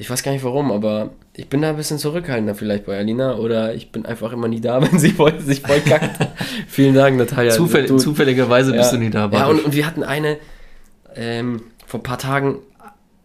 Ich 0.00 0.08
weiß 0.08 0.22
gar 0.22 0.32
nicht 0.32 0.44
warum, 0.44 0.72
aber 0.72 1.10
ich 1.34 1.48
bin 1.48 1.60
da 1.62 1.68
ein 1.70 1.76
bisschen 1.76 1.98
zurückhaltender 1.98 2.54
vielleicht 2.54 2.86
bei 2.86 2.96
Alina 2.98 3.36
oder 3.36 3.74
ich 3.74 3.92
bin 3.92 4.06
einfach 4.06 4.32
immer 4.32 4.48
nie 4.48 4.60
da, 4.60 4.80
wenn 4.92 4.98
sie 4.98 5.10
voll, 5.10 5.38
sich 5.40 5.60
voll 5.60 5.80
kackt. 5.80 6.26
Vielen 6.68 6.94
Dank, 6.94 7.16
Natalia. 7.18 7.52
Zufäll 7.52 7.86
Du- 7.86 7.98
zufälligerweise 7.98 8.72
bist 8.72 8.92
ja. 8.92 8.98
du 8.98 9.04
nie 9.04 9.10
da. 9.10 9.28
Ja, 9.30 9.46
und, 9.46 9.64
und 9.64 9.74
wir 9.74 9.86
hatten 9.86 10.02
eine, 10.02 10.38
ähm, 11.14 11.62
vor 11.86 12.00
ein 12.00 12.02
paar 12.04 12.18
Tagen, 12.18 12.58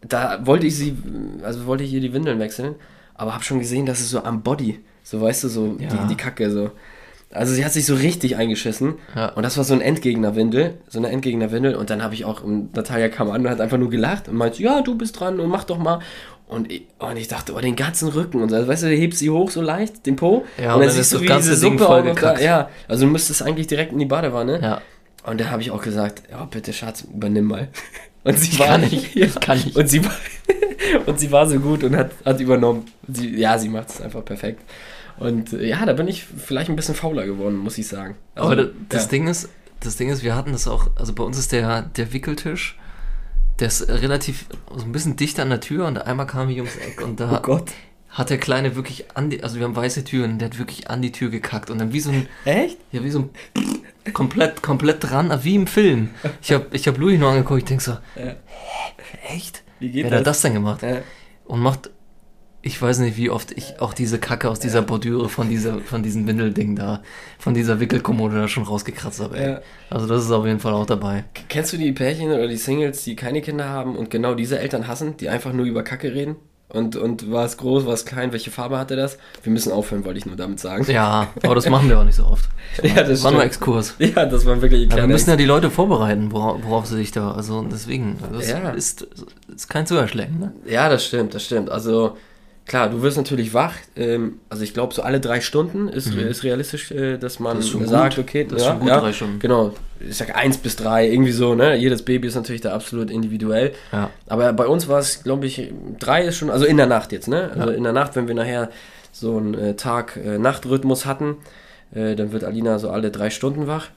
da 0.08 0.46
wollte 0.46 0.67
ich 0.67 0.75
sie, 0.75 0.98
also 1.44 1.65
wollte 1.65 1.84
ich 1.86 1.94
ihr 1.94 2.01
die 2.01 2.13
Windeln 2.13 2.39
wechseln, 2.39 2.75
aber 3.15 3.34
habe 3.34 3.44
schon 3.44 3.60
gesehen, 3.60 3.86
dass 3.86 4.01
es 4.01 4.10
so 4.10 4.24
am 4.24 4.41
Body, 4.44 4.79
so 5.03 5.22
weißt 5.22 5.46
du, 5.46 5.48
so 5.48 5.77
Ja. 5.79 5.88
die, 5.88 6.08
die 6.10 6.15
Kacke 6.17 6.51
so. 6.51 6.72
Also 7.32 7.53
sie 7.53 7.65
hat 7.65 7.74
sich 7.74 7.86
so 7.86 7.96
richtig 7.96 8.38
eingeschissen 8.38 8.96
Ja. 9.15 9.29
und 9.29 9.44
das 9.44 9.58
war 9.58 9.63
so 9.63 9.74
ein 9.74 9.82
Endgegnerwindel, 9.82 10.75
so 10.88 11.00
eine 11.00 11.10
Endgegnerwindel 11.10 11.75
und 11.75 11.89
dann 11.89 12.01
habe 12.03 12.13
ich 12.13 12.24
auch, 12.24 12.44
Natalia 12.46 13.10
kam 13.10 13.29
an 13.32 13.41
und 13.46 13.50
hat 13.50 13.62
einfach 13.62 13.77
nur 13.77 13.89
gelacht 13.89 14.27
und 14.29 14.36
meinte, 14.36 14.62
ja, 14.62 14.82
du 14.82 14.96
bist 14.96 15.20
dran 15.20 15.39
und 15.39 15.50
mach 15.50 15.63
doch 15.63 15.77
mal. 15.77 16.00
Und 16.47 16.71
ich, 16.71 16.83
und 16.99 17.17
ich 17.17 17.27
dachte, 17.27 17.53
oh, 17.55 17.59
den 17.59 17.75
ganzen 17.75 18.09
Rücken 18.09 18.41
und 18.41 18.49
so, 18.49 18.55
also, 18.55 18.67
weißt 18.67 18.83
du, 18.83 18.89
du 18.89 18.95
hebst 18.95 19.19
sie 19.19 19.31
hoch 19.31 19.49
so 19.49 19.61
leicht, 19.61 20.05
den 20.05 20.15
Po 20.15 20.45
Ja, 20.61 20.75
und 20.75 20.81
dann 20.81 20.89
ist 20.89 21.11
das 21.13 21.21
ganze 21.23 21.59
Ding 21.59 21.79
voll 21.79 22.01
auch 22.01 22.05
noch 22.05 22.15
da, 22.15 22.39
ja, 22.39 22.69
also 22.87 23.05
du 23.05 23.11
müsstest 23.11 23.41
eigentlich 23.41 23.67
direkt 23.67 23.93
in 23.93 23.99
die 23.99 24.05
Badewanne. 24.05 24.61
ja. 24.61 24.81
Und 25.25 25.41
da 25.41 25.49
habe 25.49 25.61
ich 25.63 25.71
auch 25.71 25.81
gesagt, 25.81 26.21
ja, 26.29 26.45
bitte 26.45 26.71
Schatz, 26.71 27.01
übernimm 27.01 27.45
mal. 27.45 27.69
Und 28.23 28.37
sie 28.37 28.51
Ich 28.51 28.59
war 28.59 28.77
nicht. 28.77 29.15
Ja. 29.15 29.25
ich 29.25 29.39
kann 29.39 29.57
nicht. 29.57 29.75
Und 29.75 29.87
sie 29.87 30.03
war, 30.05 30.11
und 31.05 31.19
sie 31.19 31.31
war 31.31 31.47
so 31.47 31.59
gut 31.59 31.83
und 31.83 31.95
hat, 31.95 32.09
hat 32.25 32.39
übernommen. 32.39 32.85
Sie, 33.07 33.35
ja, 33.35 33.57
sie 33.59 33.69
macht 33.69 33.89
es 33.89 34.01
einfach 34.01 34.25
perfekt. 34.25 34.63
Und 35.19 35.53
äh, 35.53 35.67
ja, 35.67 35.85
da 35.85 35.93
bin 35.93 36.07
ich 36.07 36.25
vielleicht 36.25 36.69
ein 36.69 36.75
bisschen 36.75 36.95
fauler 36.95 37.25
geworden, 37.25 37.55
muss 37.55 37.77
ich 37.77 37.87
sagen. 37.87 38.15
Also, 38.33 38.47
Aber 38.47 38.55
das, 38.55 38.67
das 38.89 39.03
ja. 39.03 39.09
Ding 39.09 39.27
ist, 39.27 39.49
das 39.79 39.97
Ding 39.97 40.09
ist, 40.09 40.23
wir 40.23 40.35
hatten 40.35 40.53
das 40.53 40.67
auch, 40.67 40.89
also 40.95 41.13
bei 41.13 41.23
uns 41.23 41.37
ist 41.37 41.51
der, 41.51 41.83
der 41.83 42.13
Wickeltisch, 42.13 42.77
der 43.59 43.67
ist 43.67 43.88
relativ, 43.88 44.45
so 44.75 44.83
ein 44.85 44.91
bisschen 44.91 45.15
dicht 45.15 45.39
an 45.39 45.50
der 45.50 45.62
Tür 45.62 45.88
und 45.88 45.97
einmal 45.97 46.27
kam 46.27 46.50
ich 46.50 46.57
ums 46.57 46.75
Eck 46.75 47.01
und 47.01 47.19
da 47.19 47.41
Oh 47.47 47.59
hat 48.09 48.29
der 48.29 48.38
Kleine 48.38 48.77
wirklich 48.77 49.05
an 49.13 49.29
die, 49.29 49.43
also 49.43 49.57
wir 49.57 49.65
haben 49.65 49.75
weiße 49.75 50.05
Türen, 50.05 50.39
der 50.39 50.50
hat 50.50 50.57
wirklich 50.57 50.89
an 50.89 51.01
die 51.01 51.12
Tür 51.12 51.29
gekackt 51.29 51.69
und 51.69 51.79
dann 51.79 51.91
wie 51.91 52.00
so 52.00 52.12
ein, 52.12 52.27
Echt? 52.45 52.77
ja 52.93 53.03
wie 53.03 53.09
so 53.09 53.29
ein, 53.55 54.13
komplett, 54.13 54.62
komplett 54.62 55.03
dran, 55.03 55.38
wie 55.43 55.55
im 55.55 55.67
Film. 55.67 56.12
Ich 56.41 56.53
hab, 56.53 56.74
ich 56.74 56.88
hab 56.88 56.97
Louis 56.97 57.19
nur 57.19 57.29
angeguckt, 57.31 57.59
ich 57.59 57.65
denk 57.65 57.81
so, 57.81 57.91
Ja. 58.15 58.35
echt? 59.29 59.63
Wie 59.79 59.91
geht 59.91 60.05
Wer 60.05 60.12
das? 60.12 60.19
hat 60.19 60.27
das 60.27 60.41
denn 60.41 60.53
gemacht? 60.53 60.81
Ja. 60.81 61.00
Und 61.45 61.59
macht, 61.59 61.89
ich 62.65 62.81
weiß 62.81 62.98
nicht, 62.98 63.15
wie 63.15 63.29
oft 63.29 63.51
ich 63.51 63.79
auch 63.79 63.93
diese 63.93 64.17
Kacke 64.17 64.50
aus 64.50 64.60
dieser 64.60 64.81
Bordüre 64.81 65.29
von 65.29 65.50
dieser, 65.50 65.77
von 65.81 66.01
diesem 66.01 66.25
Windelding 66.25 66.75
da, 66.75 67.03
von 67.38 67.53
dieser 67.53 67.79
Wickelkommode 67.79 68.36
da 68.36 68.48
schon 68.48 68.63
rausgekratzt 68.63 69.22
habe, 69.22 69.38
ey. 69.38 69.51
Ja. 69.51 69.62
Also 69.91 70.07
das 70.07 70.24
ist 70.25 70.31
auf 70.31 70.48
jeden 70.48 70.60
Fall 70.60 70.74
auch 70.74 70.88
dabei. 70.88 71.25
Kennst 71.48 71.74
du 71.74 71.77
die 71.77 71.91
Pärchen 71.91 72.31
oder 72.31 72.48
die 72.48 72.57
Singles, 72.57 73.03
die 73.03 73.15
keine 73.15 73.41
Kinder 73.41 73.69
haben 73.69 73.95
und 73.95 74.10
genau 74.10 74.34
diese 74.34 74.57
Eltern 74.57 74.88
hassen, 74.88 75.15
die 75.17 75.29
einfach 75.29 75.53
nur 75.53 75.67
über 75.67 75.84
Kacke 75.84 76.12
reden? 76.12 76.38
Und, 76.67 76.95
und 76.95 77.31
war 77.31 77.45
es 77.45 77.57
groß, 77.57 77.86
war 77.86 77.93
es 77.93 78.07
klein, 78.07 78.31
welche 78.31 78.50
Farbe 78.50 78.79
hatte 78.79 78.95
das? 78.95 79.19
Wir 79.43 79.51
müssen 79.53 79.72
aufhören, 79.72 80.03
wollte 80.03 80.17
ich 80.17 80.25
nur 80.25 80.36
damit 80.36 80.60
sagen. 80.60 80.84
Ja, 80.91 81.27
aber 81.43 81.53
das 81.53 81.69
machen 81.69 81.88
wir 81.88 82.00
auch 82.00 82.03
nicht 82.03 82.15
so 82.15 82.25
oft. 82.25 82.50
Ja, 82.84 83.03
das 83.03 83.24
War 83.24 83.31
nur. 83.31 83.43
Exkurs. 83.43 83.93
Ja, 84.00 84.25
das 84.25 84.43
war 84.48 84.60
wirklich 84.60 84.86
ein 84.86 84.89
Ja, 84.89 84.98
wir 84.98 85.07
müssen 85.07 85.29
ja 85.29 85.36
die 85.36 85.45
Leute 85.45 85.69
vorbereiten, 85.69 86.31
worauf, 86.31 86.63
worauf 86.63 86.86
sie 86.88 86.95
sich 86.95 87.12
da, 87.12 87.31
also 87.31 87.62
deswegen, 87.62 88.17
das 88.34 88.50
Ja. 88.50 88.72
ist, 88.72 89.07
ist 89.55 89.69
kein 89.69 89.86
Zuerschlägen, 89.86 90.39
ne? 90.39 90.53
Ja, 90.67 90.89
das 90.89 91.05
stimmt, 91.05 91.36
das 91.36 91.45
stimmt. 91.45 91.69
Also 91.69 92.17
klar, 92.65 92.89
du 92.89 93.01
wirst 93.01 93.17
natürlich 93.17 93.53
wach. 93.53 93.74
Ähm, 93.95 94.39
also 94.50 94.63
ich 94.63 94.74
glaube, 94.74 94.93
so 94.93 95.01
alle 95.03 95.19
drei 95.19 95.41
Stunden 95.41 95.88
ist, 95.88 96.07
ist 96.07 96.43
realistisch, 96.43 96.91
äh, 96.91 97.17
dass 97.17 97.39
man 97.39 97.53
Mhm. 97.53 97.60
Das 97.60 97.65
ist 97.65 97.72
schon 97.72 97.88
sagt, 97.88 98.15
gut. 98.15 98.25
okay, 98.25 98.43
Das 98.43 98.57
ist 98.62 98.65
ja, 98.65 98.72
schon 98.72 98.79
gut, 98.79 98.89
ja, 98.89 99.00
drei 99.00 99.13
Stunden. 99.13 99.39
Genau. 99.39 99.74
Ich 100.00 100.17
sag 100.17 100.36
eins 100.36 100.57
bis 100.57 100.75
drei, 100.75 101.10
irgendwie 101.10 101.31
so, 101.31 101.55
ne? 101.55 101.75
Jedes 101.75 102.03
Baby 102.03 102.27
ist 102.27 102.36
natürlich 102.36 102.62
da 102.62 102.74
absolut 102.74 103.10
individuell. 103.12 103.74
Ja. 103.91 104.10
Aber 104.27 104.51
bei 104.53 104.67
uns 104.67 104.88
war 104.88 105.00
es, 105.00 105.24
glaube 105.24 105.45
ich, 105.45 105.72
drei 106.00 106.25
ist 106.25 106.38
schon, 106.38 106.50
also 106.50 106.65
in 106.65 106.77
der 106.77 106.88
Nacht 106.88 107.12
jetzt, 107.12 107.27
ne? 107.27 107.51
Also 107.57 107.72
in 107.72 107.84
der 107.84 107.93
Nacht, 107.93 108.15
wenn 108.15 108.27
wir 108.27 108.36
nachher 108.36 108.69
so 109.12 109.38
einen 109.38 109.53
äh, 109.53 109.75
Tag-Nacht-Rhythmus 109.75 111.05
hatten, 111.05 111.38
äh, 111.93 112.15
dann 112.15 112.31
wird 112.31 112.43
Alina 112.43 112.79
so 112.79 112.89
alle 112.89 113.12
drei 113.12 113.29
Stunden 113.29 113.67
wach. 113.67 113.88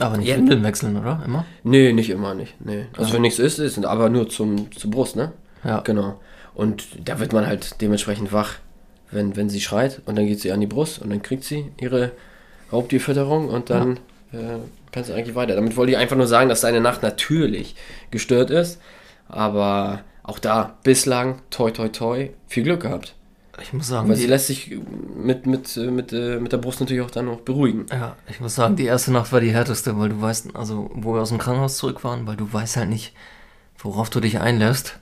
Aber 0.00 0.16
nicht 0.16 0.28
Ja. 0.28 0.36
Windeln 0.36 0.62
wechseln, 0.64 0.96
oder? 0.96 1.22
Immer? 1.24 1.44
Nee, 1.62 1.92
nicht 1.92 2.10
immer 2.10 2.34
nicht. 2.34 2.54
Nee. 2.64 2.86
Also 2.96 3.08
Ja. 3.10 3.14
wenn 3.14 3.22
nichts 3.22 3.38
ist, 3.38 3.58
ist, 3.58 3.84
aber 3.84 4.08
nur 4.08 4.28
zum, 4.28 4.70
zur 4.72 4.90
Brust, 4.90 5.16
ne? 5.16 5.32
Ja. 5.64 5.80
Genau. 5.80 6.20
Und 6.54 6.86
da 7.04 7.18
wird 7.18 7.32
man 7.32 7.46
halt 7.46 7.80
dementsprechend 7.80 8.32
wach, 8.32 8.54
wenn, 9.10 9.36
wenn 9.36 9.48
sie 9.48 9.60
schreit 9.60 10.00
und 10.06 10.16
dann 10.16 10.26
geht 10.26 10.40
sie 10.40 10.52
an 10.52 10.60
die 10.60 10.66
Brust 10.66 11.00
und 11.00 11.10
dann 11.10 11.22
kriegt 11.22 11.44
sie 11.44 11.66
ihre 11.80 12.12
Raubtierfütterung 12.72 13.48
und 13.48 13.70
dann 13.70 13.98
äh, 14.32 14.58
kannst 14.92 15.10
du 15.10 15.14
eigentlich 15.14 15.34
weiter. 15.34 15.54
Damit 15.54 15.76
wollte 15.76 15.92
ich 15.92 15.98
einfach 15.98 16.16
nur 16.16 16.26
sagen, 16.26 16.48
dass 16.48 16.62
deine 16.62 16.80
Nacht 16.80 17.02
natürlich 17.02 17.76
gestört 18.10 18.50
ist, 18.50 18.80
aber 19.28 20.00
auch 20.22 20.38
da 20.38 20.76
bislang 20.82 21.40
toi 21.50 21.70
toi 21.70 21.88
toi 21.88 22.30
viel 22.48 22.64
Glück 22.64 22.82
gehabt. 22.82 23.14
Ich 23.62 23.72
muss 23.72 23.86
sagen, 23.86 24.08
Weil 24.08 24.16
sie 24.16 24.26
lässt 24.26 24.48
sich 24.48 24.76
mit, 25.16 25.46
mit, 25.46 25.76
äh, 25.76 25.90
mit, 25.90 26.12
äh, 26.12 26.40
mit 26.40 26.50
der 26.50 26.56
Brust 26.58 26.80
natürlich 26.80 27.02
auch 27.04 27.10
dann 27.10 27.26
noch 27.26 27.40
beruhigen. 27.40 27.86
ja, 27.88 28.16
ich 28.28 28.40
muss 28.40 28.56
sagen, 28.56 28.74
die 28.74 28.86
erste 28.86 29.12
Nacht 29.12 29.32
war 29.32 29.40
die 29.40 29.52
härteste, 29.52 29.96
weil 29.96 30.08
du 30.08 30.20
weißt, 30.20 30.56
also 30.56 30.90
wo 30.92 31.14
wir 31.14 31.22
aus 31.22 31.28
dem 31.28 31.38
Krankenhaus 31.38 31.76
zurück 31.76 32.02
waren, 32.02 32.26
weil 32.26 32.36
du 32.36 32.52
weißt 32.52 32.76
halt 32.76 32.88
nicht, 32.88 33.12
worauf 33.78 34.10
du 34.10 34.18
dich 34.18 34.40
einlässt. 34.40 34.98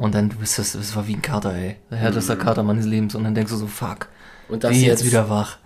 Und 0.00 0.14
dann, 0.14 0.28
du 0.30 0.36
bist 0.36 0.58
das, 0.58 0.72
das 0.72 0.96
war 0.96 1.06
wie 1.06 1.14
ein 1.14 1.22
Kater, 1.22 1.54
ey. 1.54 1.76
Der 1.90 1.98
härteste 1.98 2.36
Kater 2.36 2.62
meines 2.62 2.86
Lebens. 2.86 3.14
Und 3.14 3.24
dann 3.24 3.34
denkst 3.34 3.52
du 3.52 3.56
so, 3.58 3.66
fuck, 3.66 4.08
Und 4.48 4.64
das 4.64 4.72
wie 4.72 4.86
jetzt 4.86 5.04
wieder 5.04 5.28
wach. 5.28 5.58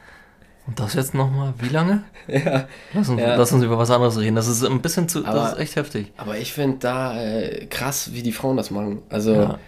Und 0.67 0.81
das 0.81 0.95
jetzt 0.95 1.15
nochmal, 1.15 1.53
wie 1.59 1.69
lange? 1.69 2.03
Ja. 2.27 2.67
Lass 2.95 3.09
uns, 3.11 3.21
Ja. 3.21 3.37
lass 3.37 3.53
uns 3.53 3.63
über 3.63 3.77
was 3.77 3.91
anderes 3.91 4.19
reden. 4.19 4.35
Das 4.35 4.49
ist 4.49 4.65
ein 4.65 4.81
bisschen 4.81 5.09
zu, 5.09 5.25
Aber- 5.27 5.39
das 5.41 5.53
ist 5.53 5.59
echt 5.59 5.77
heftig. 5.77 6.13
Aber 6.17 6.39
ich 6.39 6.53
finde 6.55 6.79
da 6.81 7.21
äh, 7.23 7.67
krass, 7.67 8.11
wie 8.15 8.23
die 8.23 8.33
Frauen 8.33 8.57
das 8.57 8.71
machen. 8.71 9.03
Also, 9.11 9.35
Ja. 9.35 9.59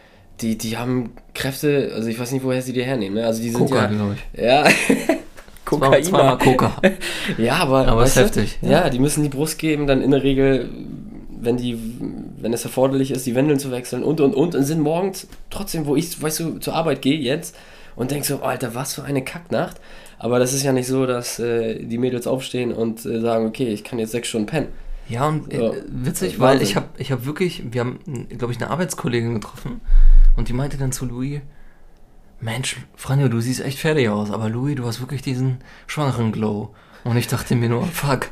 die, 0.41 0.57
die 0.57 0.79
haben 0.79 1.11
Kräfte, 1.35 1.93
also 1.95 2.09
ich 2.09 2.19
weiß 2.19 2.33
nicht, 2.33 2.43
woher 2.45 2.63
sie 2.63 2.73
die 2.73 2.83
hernehmen. 2.83 3.19
Ne? 3.19 3.27
Also, 3.27 3.43
die 3.43 3.51
sind 3.51 3.59
Coca, 3.61 3.83
ja. 3.83 3.87
glaube 3.89 4.15
ich. 4.35 4.41
Ja. 4.43 4.65
Kokain. 5.67 6.03
zweimal 6.03 6.39
Coca. 6.39 6.73
Ja, 7.39 7.57
aber. 7.57 7.87
Aber 7.89 8.05
ist 8.05 8.17
heftig, 8.17 8.59
Ja. 8.63 8.71
ja. 8.71 8.89
die 8.91 8.99
müssen 9.01 9.23
die 9.23 9.29
Brust 9.29 9.59
geben, 9.59 9.87
dann 9.87 10.01
in 10.01 10.13
der 10.13 10.23
Regel, 10.23 10.71
wenn 11.39 11.57
die, 11.59 11.79
wenn 12.39 12.53
es 12.53 12.65
erforderlich 12.65 13.11
ist, 13.11 13.27
die 13.27 13.35
Windeln 13.35 13.59
zu 13.59 13.71
wechseln 13.71 14.03
und 14.05 14.21
und 14.21 14.35
und 14.35 14.55
und 14.55 14.63
sind 14.65 14.81
morgens 14.81 15.27
trotzdem, 15.51 15.87
wo 15.87 15.97
ich, 15.97 16.21
weißt 16.21 16.41
du, 16.41 16.59
zur 16.59 16.75
Arbeit 16.75 17.03
gehe 17.03 17.19
jetzt 17.19 17.57
und 17.97 18.11
denk 18.11 18.25
so, 18.25 18.43
Alter, 18.43 18.75
was 18.75 18.95
für 18.95 19.05
eine 19.05 19.23
Kacknacht. 19.25 19.81
Aber 20.19 20.39
das 20.39 20.53
ist 20.55 20.63
ja 20.63 20.73
nicht 20.73 20.87
so, 20.87 21.07
dass 21.07 21.39
äh, 21.39 21.83
die 21.85 21.99
Mädels 21.99 22.27
aufstehen 22.27 22.73
und 22.73 23.05
äh, 23.05 23.21
sagen, 23.21 23.47
okay, 23.47 23.69
ich 23.69 23.85
kann 23.85 23.99
jetzt 23.99 24.13
sechs 24.13 24.29
Stunden 24.29 24.47
pennen. 24.47 24.69
Ja, 25.09 25.29
und 25.29 25.53
äh, 25.53 25.63
Ja. 25.63 25.73
witzig, 25.89 26.39
weil 26.41 26.55
Wahnsinn. 26.59 26.67
ich 26.69 26.77
habe 26.77 26.87
ich 26.99 27.13
hab 27.13 27.25
wirklich, 27.27 27.63
wir 27.71 27.81
haben, 27.81 28.01
glaube 28.37 28.53
ich, 28.53 28.61
eine 28.61 28.71
Arbeitskollegin 28.71 29.35
getroffen 29.35 29.81
und 30.37 30.49
die 30.49 30.53
meinte 30.53 30.77
dann 30.79 30.91
zu 30.93 31.05
Louis, 31.07 31.41
Mensch, 32.41 32.77
Franjo, 32.97 33.29
du 33.29 33.41
siehst 33.41 33.61
echt 33.61 33.79
fertig 33.79 34.09
aus, 34.09 34.31
aber 34.31 34.49
Louis, 34.51 34.75
du 34.75 34.85
hast 34.87 35.01
wirklich 35.01 35.23
diesen 35.23 35.59
schwangeren 35.87 36.33
Glow. 36.33 36.75
Und 37.05 37.17
ich 37.17 37.29
dachte 37.29 37.55
mir 37.55 37.69
nur, 37.69 37.85
fuck. 37.87 38.29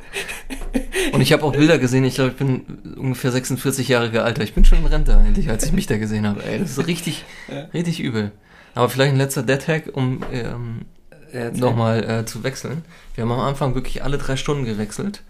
Und 1.12 1.20
ich 1.20 1.32
habe 1.32 1.42
auch 1.44 1.52
Bilder 1.52 1.78
gesehen, 1.78 2.04
ich 2.04 2.14
glaube, 2.14 2.30
ich 2.30 2.36
bin 2.36 2.62
ungefähr 2.96 3.30
46 3.30 3.88
Jahre 3.88 4.22
alt. 4.22 4.38
Ich 4.38 4.54
bin 4.54 4.64
schon 4.64 4.78
in 4.78 4.86
Rente 4.86 5.16
eigentlich, 5.16 5.50
als 5.50 5.64
ich 5.64 5.72
mich 5.72 5.86
da 5.86 5.96
gesehen 5.98 6.26
habe. 6.26 6.44
Ey, 6.44 6.58
das 6.58 6.76
ist 6.78 6.86
richtig, 6.86 7.24
richtig 7.72 8.00
übel. 8.00 8.32
Aber 8.74 8.88
vielleicht 8.88 9.12
ein 9.12 9.18
letzter 9.18 9.42
Dead-Hack, 9.42 9.90
um 9.92 10.20
ähm, 10.32 10.82
nochmal 11.54 12.02
äh, 12.04 12.24
zu 12.26 12.42
wechseln. 12.44 12.84
Wir 13.14 13.22
haben 13.22 13.32
am 13.32 13.40
Anfang 13.40 13.74
wirklich 13.74 14.02
alle 14.04 14.18
drei 14.18 14.36
Stunden 14.36 14.64
gewechselt. 14.64 15.22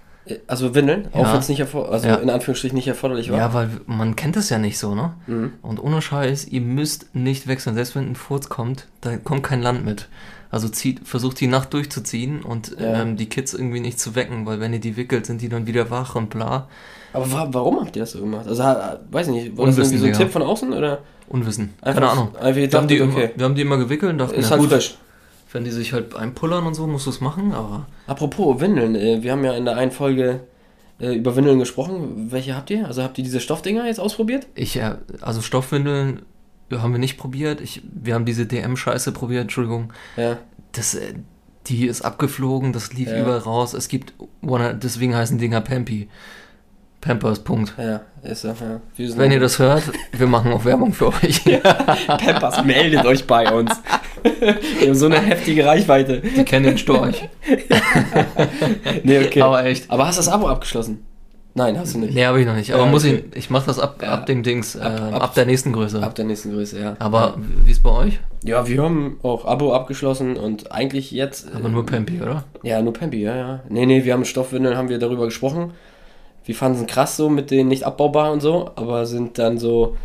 Also 0.46 0.74
Windeln, 0.74 1.08
auch 1.12 1.26
Ja. 1.26 1.32
wenn 1.34 1.40
es 1.40 1.50
nicht 1.50 1.60
also 1.74 2.08
Ja. 2.08 2.14
in 2.16 2.30
Anführungsstrichen 2.30 2.74
nicht 2.76 2.88
erforderlich 2.88 3.30
war. 3.30 3.36
Ja, 3.36 3.52
weil 3.52 3.68
man 3.86 4.16
kennt 4.16 4.38
es 4.38 4.48
ja 4.48 4.58
nicht 4.58 4.78
so, 4.78 4.94
ne? 4.94 5.12
Mhm. 5.26 5.52
Und 5.60 5.78
ohne 5.82 6.00
Scheiß, 6.00 6.46
ihr 6.48 6.62
müsst 6.62 7.14
nicht 7.14 7.46
wechseln. 7.46 7.74
Selbst 7.74 7.94
wenn 7.94 8.10
ein 8.10 8.16
Furz 8.16 8.48
kommt, 8.48 8.86
da 9.02 9.18
kommt 9.18 9.42
kein 9.42 9.60
Land 9.60 9.84
mit. 9.84 10.08
Also 10.54 10.68
zieht, 10.68 11.00
versucht 11.06 11.40
die 11.40 11.48
Nacht 11.48 11.72
durchzuziehen 11.74 12.42
und 12.42 12.76
Ja. 12.78 13.02
ähm, 13.02 13.16
die 13.16 13.28
Kids 13.28 13.54
irgendwie 13.54 13.80
nicht 13.80 13.98
zu 13.98 14.14
wecken, 14.14 14.46
weil 14.46 14.60
wenn 14.60 14.72
ihr 14.72 14.78
die 14.78 14.96
wickelt, 14.96 15.26
sind 15.26 15.42
die 15.42 15.48
dann 15.48 15.66
wieder 15.66 15.90
wach 15.90 16.14
und 16.14 16.30
bla. 16.30 16.68
Aber 17.12 17.30
wa 17.32 17.48
warum 17.50 17.80
habt 17.80 17.96
ihr 17.96 18.02
das 18.02 18.12
so 18.12 18.20
gemacht? 18.20 18.46
Also, 18.46 18.62
weiß 18.62 19.26
ich 19.28 19.32
nicht, 19.34 19.56
war 19.56 19.66
das 19.66 19.74
Unwissen, 19.76 19.94
irgendwie 19.94 19.98
so 19.98 20.04
ein 20.06 20.12
Digga. 20.12 20.18
Tipp 20.24 20.32
von 20.32 20.42
außen 20.42 20.72
oder? 20.72 20.98
Unwissen. 21.28 21.74
Einfach- 21.80 22.00
Keine 22.00 22.10
Ahnung. 22.12 22.36
einfach 22.36 22.54
wir, 22.56 22.68
haben 22.70 22.86
die 22.88 22.94
gedacht, 22.96 23.12
immer, 23.14 23.24
okay. 23.24 23.30
wir 23.34 23.44
haben 23.44 23.54
die 23.56 23.62
immer 23.62 23.78
gewickelt 23.78 24.12
und 24.12 24.18
dachten, 24.18 24.34
Ist 24.36 24.44
na 24.44 24.50
halt 24.52 24.60
gut, 24.60 24.70
frisch. 24.70 24.94
wenn 25.52 25.64
die 25.64 25.70
sich 25.70 25.92
halt 25.92 26.14
einpullern 26.14 26.66
und 26.66 26.74
so, 26.74 26.86
musst 26.86 27.06
du 27.06 27.10
es 27.10 27.20
machen, 27.20 27.52
aber 27.52 27.86
Apropos 28.06 28.60
Windeln, 28.60 28.94
äh, 28.94 29.22
wir 29.22 29.32
haben 29.32 29.42
ja 29.44 29.54
in 29.54 29.64
der 29.64 29.76
einen 29.76 29.90
Folge 29.90 30.40
äh, 31.00 31.14
über 31.14 31.34
Windeln 31.34 31.58
gesprochen. 31.58 32.28
Welche 32.30 32.54
habt 32.56 32.70
ihr? 32.70 32.86
Also 32.86 33.02
habt 33.02 33.18
ihr 33.18 33.24
diese 33.24 33.40
Stoffdinger 33.40 33.86
jetzt 33.86 33.98
ausprobiert? 33.98 34.46
ich, 34.54 34.76
äh, 34.76 34.94
also 35.20 35.40
Stoffwindeln 35.40 36.22
haben 36.82 36.92
wir 36.92 36.98
nicht 36.98 37.16
probiert. 37.18 37.60
Ich, 37.60 37.82
wir 37.92 38.14
haben 38.14 38.24
diese 38.24 38.46
DM-Scheiße 38.46 39.12
probiert, 39.12 39.42
Entschuldigung. 39.42 39.92
Ja. 40.16 40.38
Das, 40.72 40.94
äh, 40.94 41.14
die 41.66 41.86
ist 41.86 42.02
abgeflogen, 42.02 42.72
das 42.72 42.92
lief 42.92 43.08
Ja. 43.08 43.20
überall 43.20 43.38
raus. 43.38 43.74
Es 43.74 43.88
gibt, 43.88 44.12
one, 44.42 44.74
deswegen 44.74 45.14
heißen 45.14 45.38
Dinger 45.38 45.60
Pampy. 45.60 46.08
Pampers, 47.00 47.40
Punkt. 47.44 47.74
Ja, 47.76 48.00
ist 48.22 48.44
ja. 48.44 48.54
ja. 48.58 48.80
Wenn 49.18 49.30
ihr 49.30 49.40
das 49.40 49.58
hört, 49.58 49.82
wir 50.12 50.26
machen 50.26 50.50
auch 50.52 50.64
Werbung 50.64 50.94
für 50.94 51.08
euch. 51.08 51.44
Pampers, 52.06 52.64
meldet 52.64 53.04
euch 53.04 53.26
bei 53.26 53.52
uns. 53.52 53.70
wir 54.22 54.86
haben 54.88 54.94
so 54.94 55.04
eine 55.06 55.20
heftige 55.20 55.66
Reichweite. 55.66 56.20
Die 56.20 56.44
kennen 56.44 56.64
den 56.64 56.78
Storch. 56.78 57.28
Nee, 59.02 59.18
okay. 59.26 59.42
Aber, 59.42 59.58
Aber 59.58 59.66
echt. 59.66 59.90
hast 59.90 60.18
du 60.18 60.20
das 60.20 60.28
Abo 60.28 60.48
abgeschlossen? 60.48 61.04
Nein, 61.56 61.78
hast 61.78 61.94
du 61.94 61.98
nicht. 61.98 62.14
Nee, 62.14 62.24
habe 62.26 62.40
ich 62.40 62.46
noch 62.46 62.56
nicht. 62.56 62.72
Aber 62.74 62.84
Ja, 62.84 62.90
muss 62.90 63.04
okay. 63.04 63.24
ich, 63.30 63.36
ich 63.36 63.50
mache 63.50 63.66
das 63.66 63.78
ab, 63.78 64.00
Ja. 64.02 64.08
ab 64.12 64.26
dem 64.26 64.42
Dings, 64.42 64.74
äh, 64.74 64.80
Ab- 64.80 65.14
ab, 65.14 65.22
ab- 65.22 65.34
der 65.34 65.46
nächsten 65.46 65.72
Größe. 65.72 66.02
Ab 66.02 66.14
der 66.16 66.24
nächsten 66.24 66.50
Größe, 66.52 66.80
ja. 66.80 66.96
Aber 66.98 67.36
wie 67.64 67.70
ist 67.70 67.82
bei 67.82 67.90
euch? 67.90 68.18
Ja, 68.42 68.66
wir 68.66 68.82
haben 68.82 69.18
auch 69.22 69.44
Abo 69.44 69.72
abgeschlossen 69.72 70.36
und 70.36 70.72
eigentlich 70.72 71.12
jetzt. 71.12 71.46
Aber 71.54 71.68
äh, 71.68 71.72
nur 71.72 71.86
Pampy, 71.86 72.20
oder? 72.20 72.42
Ja, 72.64 72.82
nur 72.82 72.92
Pampi, 72.92 73.22
ja, 73.22 73.36
ja. 73.36 73.60
Nee, 73.68 73.86
nee, 73.86 74.04
wir 74.04 74.12
haben 74.14 74.24
Stoffwindeln, 74.24 74.76
haben 74.76 74.88
wir 74.88 74.98
darüber 74.98 75.26
gesprochen. 75.26 75.72
Wir 76.44 76.54
fanden 76.56 76.80
es 76.80 76.86
krass 76.88 77.16
so 77.16 77.28
mit 77.30 77.50
den 77.52 77.68
nicht 77.68 77.84
abbaubar 77.84 78.32
und 78.32 78.40
so, 78.40 78.70
aber 78.74 79.06
sind 79.06 79.38
dann 79.38 79.56
so. 79.58 79.96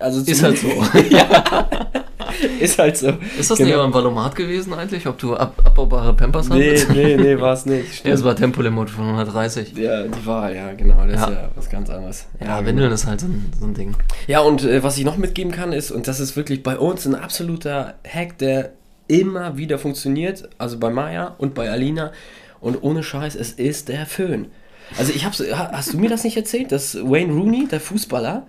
Also 0.00 0.20
Ist 0.22 0.42
halt 0.42 0.56
so. 0.58 0.68
ja. 1.10 1.44
Ist 2.60 2.78
halt 2.78 2.96
so. 2.96 3.08
Ist 3.38 3.50
das 3.50 3.58
Genau. 3.58 3.68
nicht 3.68 3.74
aber 3.76 3.84
ein 3.86 3.94
Valomat 3.94 4.34
gewesen 4.36 4.72
eigentlich, 4.74 5.06
ob 5.06 5.18
du 5.18 5.34
ab, 5.36 5.60
abbaubare 5.64 6.14
Pampers 6.14 6.48
Nee, 6.48 6.74
hast? 6.76 6.90
nee, 6.90 7.16
nee, 7.16 7.40
war 7.40 7.52
es 7.54 7.66
nicht. 7.66 8.04
Ja, 8.06 8.12
es 8.12 8.22
war 8.24 8.34
Tempolimit 8.36 8.90
von 8.90 9.04
130. 9.08 9.72
Ja, 9.76 10.02
die 10.04 10.26
Wahl, 10.26 10.54
ja, 10.54 10.72
genau. 10.74 11.04
Das 11.06 11.20
Ja. 11.20 11.26
ist 11.28 11.32
ja 11.34 11.48
was 11.54 11.70
ganz 11.70 11.90
anderes. 11.90 12.26
Ja, 12.40 12.56
genau. 12.58 12.66
Windeln 12.68 12.92
ist 12.92 13.06
halt 13.06 13.20
so 13.20 13.26
ein, 13.26 13.52
so 13.58 13.66
ein 13.66 13.74
Ding. 13.74 13.94
Ja, 14.26 14.40
und 14.40 14.64
äh, 14.64 14.82
was 14.82 14.98
ich 14.98 15.04
noch 15.04 15.16
mitgeben 15.16 15.52
kann, 15.52 15.72
ist, 15.72 15.90
und 15.90 16.08
das 16.08 16.20
ist 16.20 16.36
wirklich 16.36 16.62
bei 16.62 16.78
uns 16.78 17.06
ein 17.06 17.14
absoluter 17.14 17.94
Hack, 18.06 18.38
der 18.38 18.72
immer 19.08 19.56
wieder 19.56 19.78
funktioniert, 19.78 20.48
also 20.58 20.78
bei 20.78 20.90
Maya 20.90 21.34
und 21.38 21.54
bei 21.54 21.70
Alina, 21.70 22.12
und 22.60 22.82
ohne 22.82 23.02
Scheiß, 23.02 23.34
es 23.34 23.52
ist 23.52 23.88
der 23.88 24.06
Föhn. 24.06 24.46
Also 24.98 25.12
ich 25.14 25.24
hab's, 25.24 25.40
ha- 25.40 25.70
hast 25.72 25.92
du 25.94 25.98
mir 25.98 26.08
das 26.08 26.22
nicht 26.24 26.36
erzählt, 26.36 26.70
dass 26.70 26.94
Wayne 26.96 27.32
Rooney, 27.32 27.66
der 27.68 27.80
Fußballer, 27.80 28.46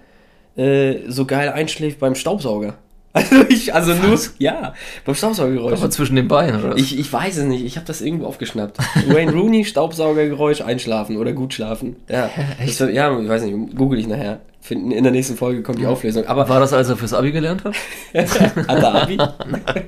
äh, 0.55 0.99
so 1.09 1.25
geil 1.25 1.49
einschläft 1.49 1.99
beim 1.99 2.13
Staubsauger? 2.15 2.75
Also 3.13 3.45
ich, 3.47 3.73
also 3.75 3.93
nur, 3.93 4.19
ja, 4.39 4.73
beim 5.05 5.13
Staubsaugergeräusch. 5.13 5.79
Aber 5.79 5.89
zwischen 5.91 6.15
den 6.15 6.27
Beinen, 6.27 6.63
oder? 6.63 6.75
Ich, 6.77 6.97
ich 6.97 7.13
weiß 7.13 7.37
es 7.37 7.45
nicht, 7.45 7.63
ich 7.63 7.75
habe 7.75 7.85
das 7.85 8.01
irgendwo 8.01 8.25
aufgeschnappt. 8.25 8.79
Wayne 9.07 9.31
Rooney, 9.31 9.65
Staubsaugergeräusch, 9.65 10.61
einschlafen 10.61 11.17
oder 11.17 11.31
gut 11.33 11.53
schlafen. 11.53 11.97
Ja? 12.09 12.29
Das, 12.65 12.79
ja, 12.79 13.19
ich 13.19 13.29
weiß 13.29 13.43
nicht, 13.43 13.75
google 13.75 13.99
ich 13.99 14.07
nachher. 14.07 14.41
Finden, 14.61 14.91
in 14.91 15.03
der 15.03 15.11
nächsten 15.11 15.35
Folge 15.35 15.61
kommt 15.61 15.79
die 15.79 15.85
Auflösung. 15.85 16.25
Aber 16.25 16.47
War 16.47 16.61
das, 16.61 16.71
als 16.71 16.87
er 16.89 16.95
fürs 16.95 17.13
Abi 17.13 17.31
gelernt 17.33 17.65
hat? 17.65 17.75
hat 18.15 18.57
er 18.67 18.95
Abi? 18.95 19.17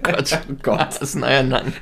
Quatsch. 0.03 0.35
Oh 0.51 0.55
Gott. 0.61 0.88
Das 0.89 0.97
ist 1.01 1.15
ein 1.15 1.23
Eiernacken. 1.23 1.73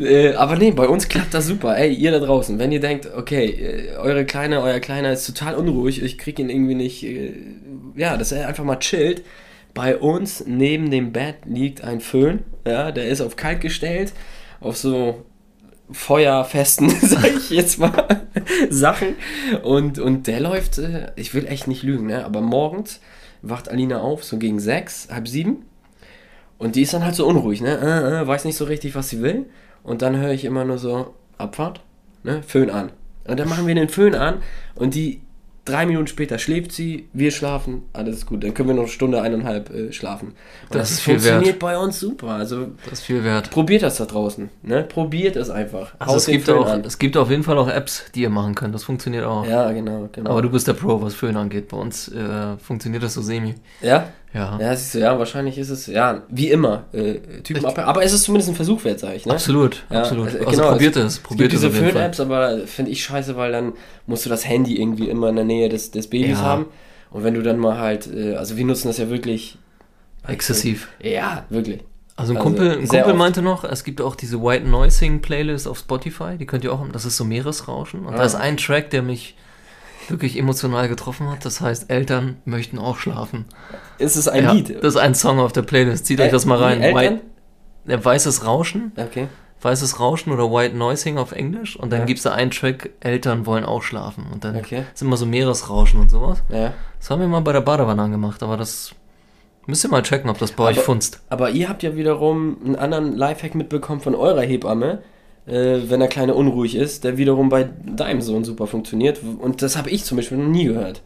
äh, 0.00 0.34
aber 0.34 0.56
nee, 0.56 0.70
bei 0.72 0.86
uns 0.88 1.08
klappt 1.08 1.34
das 1.34 1.46
super. 1.46 1.76
Ey, 1.76 1.92
ihr 1.92 2.10
da 2.12 2.18
draußen, 2.18 2.58
wenn 2.58 2.72
ihr 2.72 2.80
denkt, 2.80 3.08
okay, 3.16 3.46
äh, 3.46 3.96
eure 3.96 4.24
Kleine, 4.24 4.60
euer 4.62 4.80
Kleiner 4.80 5.12
ist 5.12 5.26
total 5.26 5.54
unruhig, 5.54 6.02
ich 6.02 6.18
krieg 6.18 6.38
ihn 6.38 6.50
irgendwie 6.50 6.74
nicht, 6.74 7.02
äh, 7.04 7.32
ja, 7.96 8.16
dass 8.16 8.32
er 8.32 8.48
einfach 8.48 8.64
mal 8.64 8.78
chillt. 8.78 9.22
Bei 9.74 9.96
uns 9.96 10.44
neben 10.46 10.90
dem 10.90 11.12
Bett 11.12 11.36
liegt 11.44 11.82
ein 11.84 12.00
Föhn, 12.00 12.40
ja, 12.66 12.90
der 12.90 13.08
ist 13.08 13.20
auf 13.20 13.36
kalt 13.36 13.60
gestellt, 13.60 14.12
auf 14.60 14.76
so 14.76 15.24
feuerfesten, 15.92 16.90
sag 17.02 17.26
ich 17.26 17.50
jetzt 17.50 17.78
mal, 17.78 18.26
Sachen. 18.68 19.16
Und, 19.62 19.98
und 19.98 20.26
der 20.26 20.40
läuft, 20.40 20.78
äh, 20.78 21.12
ich 21.16 21.34
will 21.34 21.46
echt 21.46 21.68
nicht 21.68 21.82
lügen, 21.82 22.06
ne? 22.06 22.24
aber 22.24 22.40
morgens 22.40 23.00
wacht 23.42 23.68
Alina 23.68 24.00
auf, 24.00 24.24
so 24.24 24.38
gegen 24.38 24.60
sechs, 24.60 25.08
halb 25.10 25.28
sieben. 25.28 25.64
Und 26.58 26.76
die 26.76 26.82
ist 26.82 26.92
dann 26.92 27.04
halt 27.04 27.14
so 27.14 27.26
unruhig, 27.26 27.62
ne? 27.62 27.78
Äh, 27.78 28.20
äh, 28.20 28.26
weiß 28.26 28.44
nicht 28.44 28.56
so 28.56 28.66
richtig, 28.66 28.94
was 28.94 29.08
sie 29.08 29.22
will. 29.22 29.46
Und 29.82 30.02
dann 30.02 30.18
höre 30.18 30.32
ich 30.32 30.44
immer 30.44 30.66
nur 30.66 30.76
so, 30.76 31.14
Abfahrt, 31.38 31.80
ne? 32.22 32.42
Föhn 32.42 32.68
an. 32.68 32.92
Und 33.24 33.40
dann 33.40 33.48
machen 33.48 33.66
wir 33.66 33.74
den 33.74 33.88
Föhn 33.88 34.14
an 34.14 34.42
und 34.74 34.94
die 34.94 35.22
drei 35.70 35.86
Minuten 35.86 36.06
später 36.06 36.38
schläft 36.38 36.72
sie, 36.72 37.08
wir 37.12 37.30
schlafen, 37.30 37.82
alles 37.92 38.16
ist 38.18 38.26
gut. 38.26 38.42
Dann 38.44 38.52
können 38.54 38.68
wir 38.68 38.74
noch 38.74 38.82
eine 38.82 38.90
Stunde, 38.90 39.22
eineinhalb 39.22 39.70
äh, 39.70 39.92
schlafen. 39.92 40.28
Und 40.28 40.74
Das 40.74 40.90
ist 40.90 41.00
viel 41.00 41.14
funktioniert 41.18 41.58
bei 41.58 41.78
uns 41.78 42.00
super. 42.00 42.28
Also 42.28 42.68
Das 42.84 42.94
ist 42.94 43.02
viel 43.02 43.24
wert. 43.24 43.50
probiert 43.50 43.82
das 43.82 43.96
da 43.96 44.04
draußen, 44.06 44.48
ne? 44.62 44.82
Probiert 44.84 45.36
es 45.36 45.50
einfach. 45.50 45.94
Also 45.98 46.16
es 46.16 46.26
gibt, 46.26 46.44
Föhn 46.46 46.58
auch, 46.58 46.66
an. 46.68 46.84
es 46.84 46.98
gibt 46.98 47.16
auf 47.16 47.30
jeden 47.30 47.42
Fall 47.42 47.58
auch 47.58 47.68
Apps, 47.68 48.04
die 48.14 48.22
ihr 48.22 48.30
machen 48.30 48.54
könnt. 48.54 48.74
Das 48.74 48.84
funktioniert 48.84 49.24
auch. 49.24 49.46
Ja, 49.46 49.70
genau, 49.72 50.08
genau. 50.12 50.30
Aber 50.30 50.42
du 50.42 50.50
bist 50.50 50.66
der 50.68 50.74
Pro, 50.74 51.00
was 51.00 51.14
Föhn 51.14 51.36
angeht. 51.36 51.68
Bei 51.68 51.76
uns 51.76 52.08
äh, 52.08 52.56
funktioniert 52.58 53.02
das 53.02 53.14
so 53.14 53.22
semi. 53.22 53.54
ja? 53.80 54.08
Ja. 54.32 54.58
Ja, 54.60 54.76
siehst 54.76 54.94
du, 54.94 55.00
ja, 55.00 55.18
wahrscheinlich 55.18 55.58
ist 55.58 55.70
es, 55.70 55.86
ja, 55.88 56.22
wie 56.28 56.50
immer, 56.50 56.84
äh, 56.92 57.14
Typenabhängig. 57.42 57.88
Aber 57.88 58.04
es 58.04 58.12
ist 58.12 58.22
zumindest 58.22 58.50
ein 58.50 58.54
Versuch 58.54 58.84
wert, 58.84 59.00
sag 59.00 59.16
ich, 59.16 59.26
ne? 59.26 59.32
Absolut, 59.32 59.82
Ja, 59.90 60.00
absolut. 60.02 60.26
also, 60.26 60.38
Also, 60.38 60.50
genau, 60.50 60.70
probiert 60.70 60.96
es- 60.96 61.04
es, 61.04 61.12
Es 61.14 61.18
probiert 61.18 61.50
gibt 61.50 61.54
es 61.54 61.60
diese 61.60 61.66
auf 61.68 61.74
jeden 61.74 61.86
Fall. 61.86 62.02
Föhn-Apps, 62.12 62.20
aber 62.20 62.58
finde 62.66 62.90
ich 62.92 63.02
scheiße, 63.02 63.36
weil 63.36 63.50
dann 63.50 63.72
musst 64.06 64.24
du 64.24 64.30
das 64.30 64.46
Handy 64.46 64.80
irgendwie 64.80 65.08
immer 65.08 65.30
in 65.30 65.36
der 65.36 65.44
Nähe 65.44 65.68
des, 65.68 65.90
des 65.90 66.06
Babys 66.08 66.38
Ja. 66.38 66.44
haben. 66.44 66.66
Und 67.10 67.24
wenn 67.24 67.34
du 67.34 67.42
dann 67.42 67.58
mal 67.58 67.78
halt, 67.78 68.06
äh, 68.12 68.36
also 68.36 68.56
wir 68.56 68.64
nutzen 68.64 68.86
das 68.86 68.98
ja 68.98 69.10
wirklich. 69.10 69.58
Exzessiv. 70.26 70.88
Ja, 71.02 71.44
wirklich. 71.50 71.80
Also 72.16 72.32
ein 72.32 72.36
Also, 72.36 72.48
Kumpel, 72.50 72.78
ein 72.78 72.86
sehr 72.86 73.02
Kumpel 73.02 73.18
meinte 73.18 73.42
noch, 73.42 73.64
es 73.64 73.82
gibt 73.82 74.00
auch 74.00 74.14
diese 74.14 74.42
White 74.42 74.66
Noising 74.68 75.22
Playlist 75.22 75.66
auf 75.66 75.78
Spotify, 75.78 76.36
die 76.38 76.46
könnt 76.46 76.62
ihr 76.64 76.72
auch, 76.72 76.86
das 76.92 77.04
ist 77.04 77.16
so 77.16 77.24
Meeresrauschen. 77.24 78.04
Und 78.04 78.14
Ah. 78.14 78.18
da 78.18 78.24
ist 78.24 78.34
ein 78.34 78.56
Track, 78.58 78.90
der 78.90 79.02
mich 79.02 79.34
wirklich 80.10 80.38
emotional 80.38 80.88
getroffen 80.88 81.28
hat. 81.30 81.44
Das 81.44 81.60
heißt, 81.60 81.90
Eltern 81.90 82.36
möchten 82.44 82.78
auch 82.78 82.96
schlafen. 82.98 83.44
Ist 83.98 84.16
es 84.16 84.28
ein 84.28 84.44
ja, 84.44 84.52
Lied? 84.52 84.76
Das 84.82 84.94
ist 84.94 85.00
ein 85.00 85.14
Song 85.14 85.38
auf 85.38 85.52
der 85.52 85.62
Playlist. 85.62 86.06
Zieht 86.06 86.20
euch 86.20 86.30
das 86.30 86.46
mal 86.46 86.60
Äh, 86.60 86.64
rein. 86.64 86.82
Eltern? 86.82 87.20
White, 87.84 88.00
äh, 88.02 88.04
weißes 88.04 88.44
Rauschen, 88.46 88.92
Okay. 88.96 89.28
weißes 89.62 90.00
Rauschen 90.00 90.32
oder 90.32 90.50
White 90.50 90.76
Noising 90.76 91.18
auf 91.18 91.32
Englisch. 91.32 91.76
Und 91.76 91.92
dann 91.92 92.00
Ja. 92.00 92.06
gibt 92.06 92.18
es 92.18 92.24
da 92.24 92.32
einen 92.32 92.50
Track, 92.50 92.90
Eltern 93.00 93.46
wollen 93.46 93.64
auch 93.64 93.82
schlafen. 93.82 94.26
Und 94.32 94.44
dann 94.44 94.56
Okay. 94.56 94.84
ist 94.92 95.02
immer 95.02 95.16
so 95.16 95.26
Meeresrauschen 95.26 96.00
und 96.00 96.10
sowas. 96.10 96.42
Ja. 96.48 96.72
Das 96.98 97.10
haben 97.10 97.20
wir 97.20 97.28
mal 97.28 97.40
bei 97.40 97.52
der 97.52 97.60
Badewanne 97.62 98.02
angemacht, 98.02 98.42
aber 98.42 98.56
das 98.56 98.92
Müsst 99.66 99.84
ihr 99.84 99.90
mal 99.90 100.02
checken, 100.02 100.30
ob 100.30 100.38
das 100.38 100.52
bei 100.52 100.64
euch 100.64 100.78
Aber- 100.78 100.84
funzt. 100.86 101.20
Aber 101.28 101.50
ihr 101.50 101.68
habt 101.68 101.82
ja 101.84 101.94
wiederum 101.94 102.56
einen 102.64 102.76
anderen 102.76 103.14
Lifehack 103.14 103.54
mitbekommen 103.54 104.00
von 104.00 104.14
eurer 104.16 104.40
Hebamme, 104.40 105.00
äh, 105.46 105.78
wenn 105.88 106.00
der 106.00 106.08
Kleine 106.08 106.34
unruhig 106.34 106.74
ist, 106.76 107.04
der 107.04 107.16
wiederum 107.18 107.48
bei 107.48 107.68
deinem 107.84 108.20
Sohn 108.20 108.44
super 108.44 108.66
funktioniert. 108.66 109.20
Und 109.38 109.62
das 109.62 109.76
habe 109.76 109.90
ich 109.90 110.04
zum 110.04 110.16
Beispiel 110.16 110.38
noch 110.38 110.48
nie 110.48 110.64
gehört. 110.64 111.02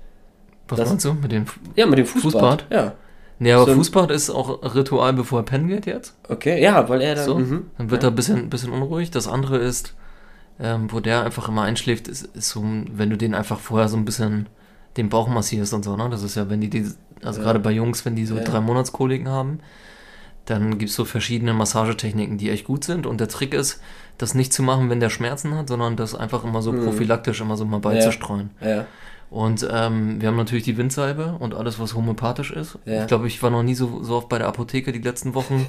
Was 0.68 0.78
Das- 0.78 0.88
meinst 0.88 1.04
du 1.04 1.14
mit 1.14 1.32
dem... 1.32 1.46
Fu- 1.46 1.60
Ja, 1.76 1.86
mit 1.86 1.98
dem 1.98 2.06
Fußbad. 2.06 2.32
Fußbad? 2.32 2.66
Ja. 2.70 2.92
Nee, 3.38 3.52
aber 3.52 3.66
So 3.66 3.74
Fußbad 3.74 4.10
ist 4.12 4.30
auch 4.30 4.74
Ritual, 4.74 5.12
bevor 5.12 5.40
er 5.40 5.42
pennen 5.44 5.68
geht 5.68 5.86
jetzt. 5.86 6.14
Okay, 6.28 6.62
ja, 6.62 6.88
weil 6.88 7.00
er 7.02 7.16
dann. 7.16 7.24
So, 7.24 7.34
Mhm. 7.38 7.66
dann 7.78 7.90
wird 7.90 8.02
er 8.04 8.10
ein 8.10 8.14
bisschen, 8.14 8.48
bisschen 8.48 8.70
unruhig. 8.72 9.10
Das 9.10 9.26
andere 9.26 9.58
ist, 9.58 9.94
ähm, 10.60 10.86
wo 10.92 11.00
der 11.00 11.24
einfach 11.24 11.48
immer 11.48 11.62
einschläft, 11.62 12.06
ist, 12.06 12.22
ist 12.36 12.50
so, 12.50 12.64
wenn 12.92 13.10
du 13.10 13.16
den 13.16 13.34
einfach 13.34 13.58
vorher 13.58 13.88
so 13.88 13.96
ein 13.96 14.04
bisschen 14.04 14.46
den 14.96 15.08
Bauch 15.08 15.26
massierst 15.28 15.74
und 15.74 15.84
so, 15.84 15.96
ne? 15.96 16.08
Das 16.10 16.22
ist 16.22 16.36
ja, 16.36 16.48
wenn 16.48 16.60
die, 16.60 16.70
die 16.70 16.86
also 17.24 17.40
Ja. 17.40 17.44
gerade 17.46 17.58
bei 17.58 17.72
Jungs, 17.72 18.04
wenn 18.04 18.14
die 18.14 18.24
so 18.24 18.36
Ja. 18.36 18.44
drei 18.44 18.60
Monatskoliken 18.60 19.28
haben, 19.28 19.58
dann 20.46 20.78
gibt 20.78 20.90
es 20.90 20.96
so 20.96 21.04
verschiedene 21.04 21.54
Massagetechniken, 21.54 22.36
die 22.38 22.50
echt 22.50 22.64
gut 22.66 22.84
sind. 22.84 23.06
Und 23.06 23.18
der 23.20 23.28
Trick 23.28 23.54
ist, 23.54 23.80
das 24.18 24.34
nicht 24.34 24.52
zu 24.52 24.62
machen, 24.62 24.90
wenn 24.90 25.00
der 25.00 25.10
Schmerzen 25.10 25.54
hat, 25.56 25.68
sondern 25.68 25.96
das 25.96 26.14
einfach 26.14 26.44
immer 26.44 26.62
so 26.62 26.72
Mhm. 26.72 26.84
prophylaktisch 26.84 27.40
immer 27.40 27.56
so 27.56 27.64
mal 27.64 27.80
beizustreuen. 27.80 28.50
Ja. 28.60 28.86
Und 29.30 29.66
ähm, 29.72 30.20
wir 30.20 30.28
haben 30.28 30.36
natürlich 30.36 30.62
die 30.64 30.76
Windsalbe 30.76 31.34
und 31.40 31.54
alles, 31.54 31.80
was 31.80 31.94
homöopathisch 31.94 32.52
ist. 32.52 32.78
Ja. 32.84 33.00
Ich 33.02 33.06
glaube, 33.08 33.26
ich 33.26 33.42
war 33.42 33.50
noch 33.50 33.62
nie 33.64 33.74
so, 33.74 34.04
so 34.04 34.14
oft 34.16 34.28
bei 34.28 34.38
der 34.38 34.46
Apotheke 34.46 34.92
die 34.92 35.00
letzten 35.00 35.34
Wochen. 35.34 35.66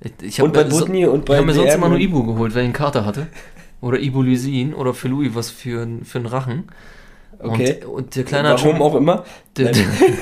Ich, 0.00 0.12
ich 0.22 0.42
Und 0.42 0.54
bei 0.54 0.68
so- 0.70 0.78
Butni 0.78 1.04
und 1.06 1.24
bei 1.26 1.34
ich 1.34 1.38
habe 1.38 1.46
mir 1.46 1.54
sonst 1.54 1.74
immer 1.74 1.88
nur 1.90 1.98
Ibu 1.98 2.24
geholt, 2.24 2.54
wenn 2.54 2.62
ich 2.62 2.66
einen 2.66 2.72
Kater 2.72 3.04
hatte. 3.04 3.26
Oder 3.82 3.98
Ibulysin 4.00 4.72
oder 4.72 4.94
für 4.94 5.08
Louis 5.08 5.34
was 5.34 5.50
für, 5.50 5.86
für 6.04 6.18
einen 6.18 6.26
Rachen. 6.26 6.64
Okay. 7.44 7.84
Und, 7.84 7.92
und 7.94 8.16
der 8.16 8.24
Kleine 8.24 8.48
hat 8.50 8.58
Warum 8.64 8.76
schon... 8.76 8.82
auch 8.82 8.94
immer. 8.94 9.24
Der, 9.56 9.72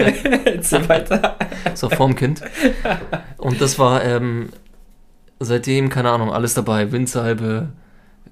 Erzähl 0.45 0.89
weiter. 0.89 1.37
so 1.75 1.89
vorm 1.89 2.15
Kind. 2.15 2.43
Und 3.39 3.61
das 3.61 3.79
war 3.79 4.05
ähm, 4.05 4.51
seitdem, 5.41 5.89
keine 5.89 6.11
Ahnung, 6.11 6.33
alles 6.33 6.55
dabei. 6.55 6.93
Windsalbe, 6.93 7.69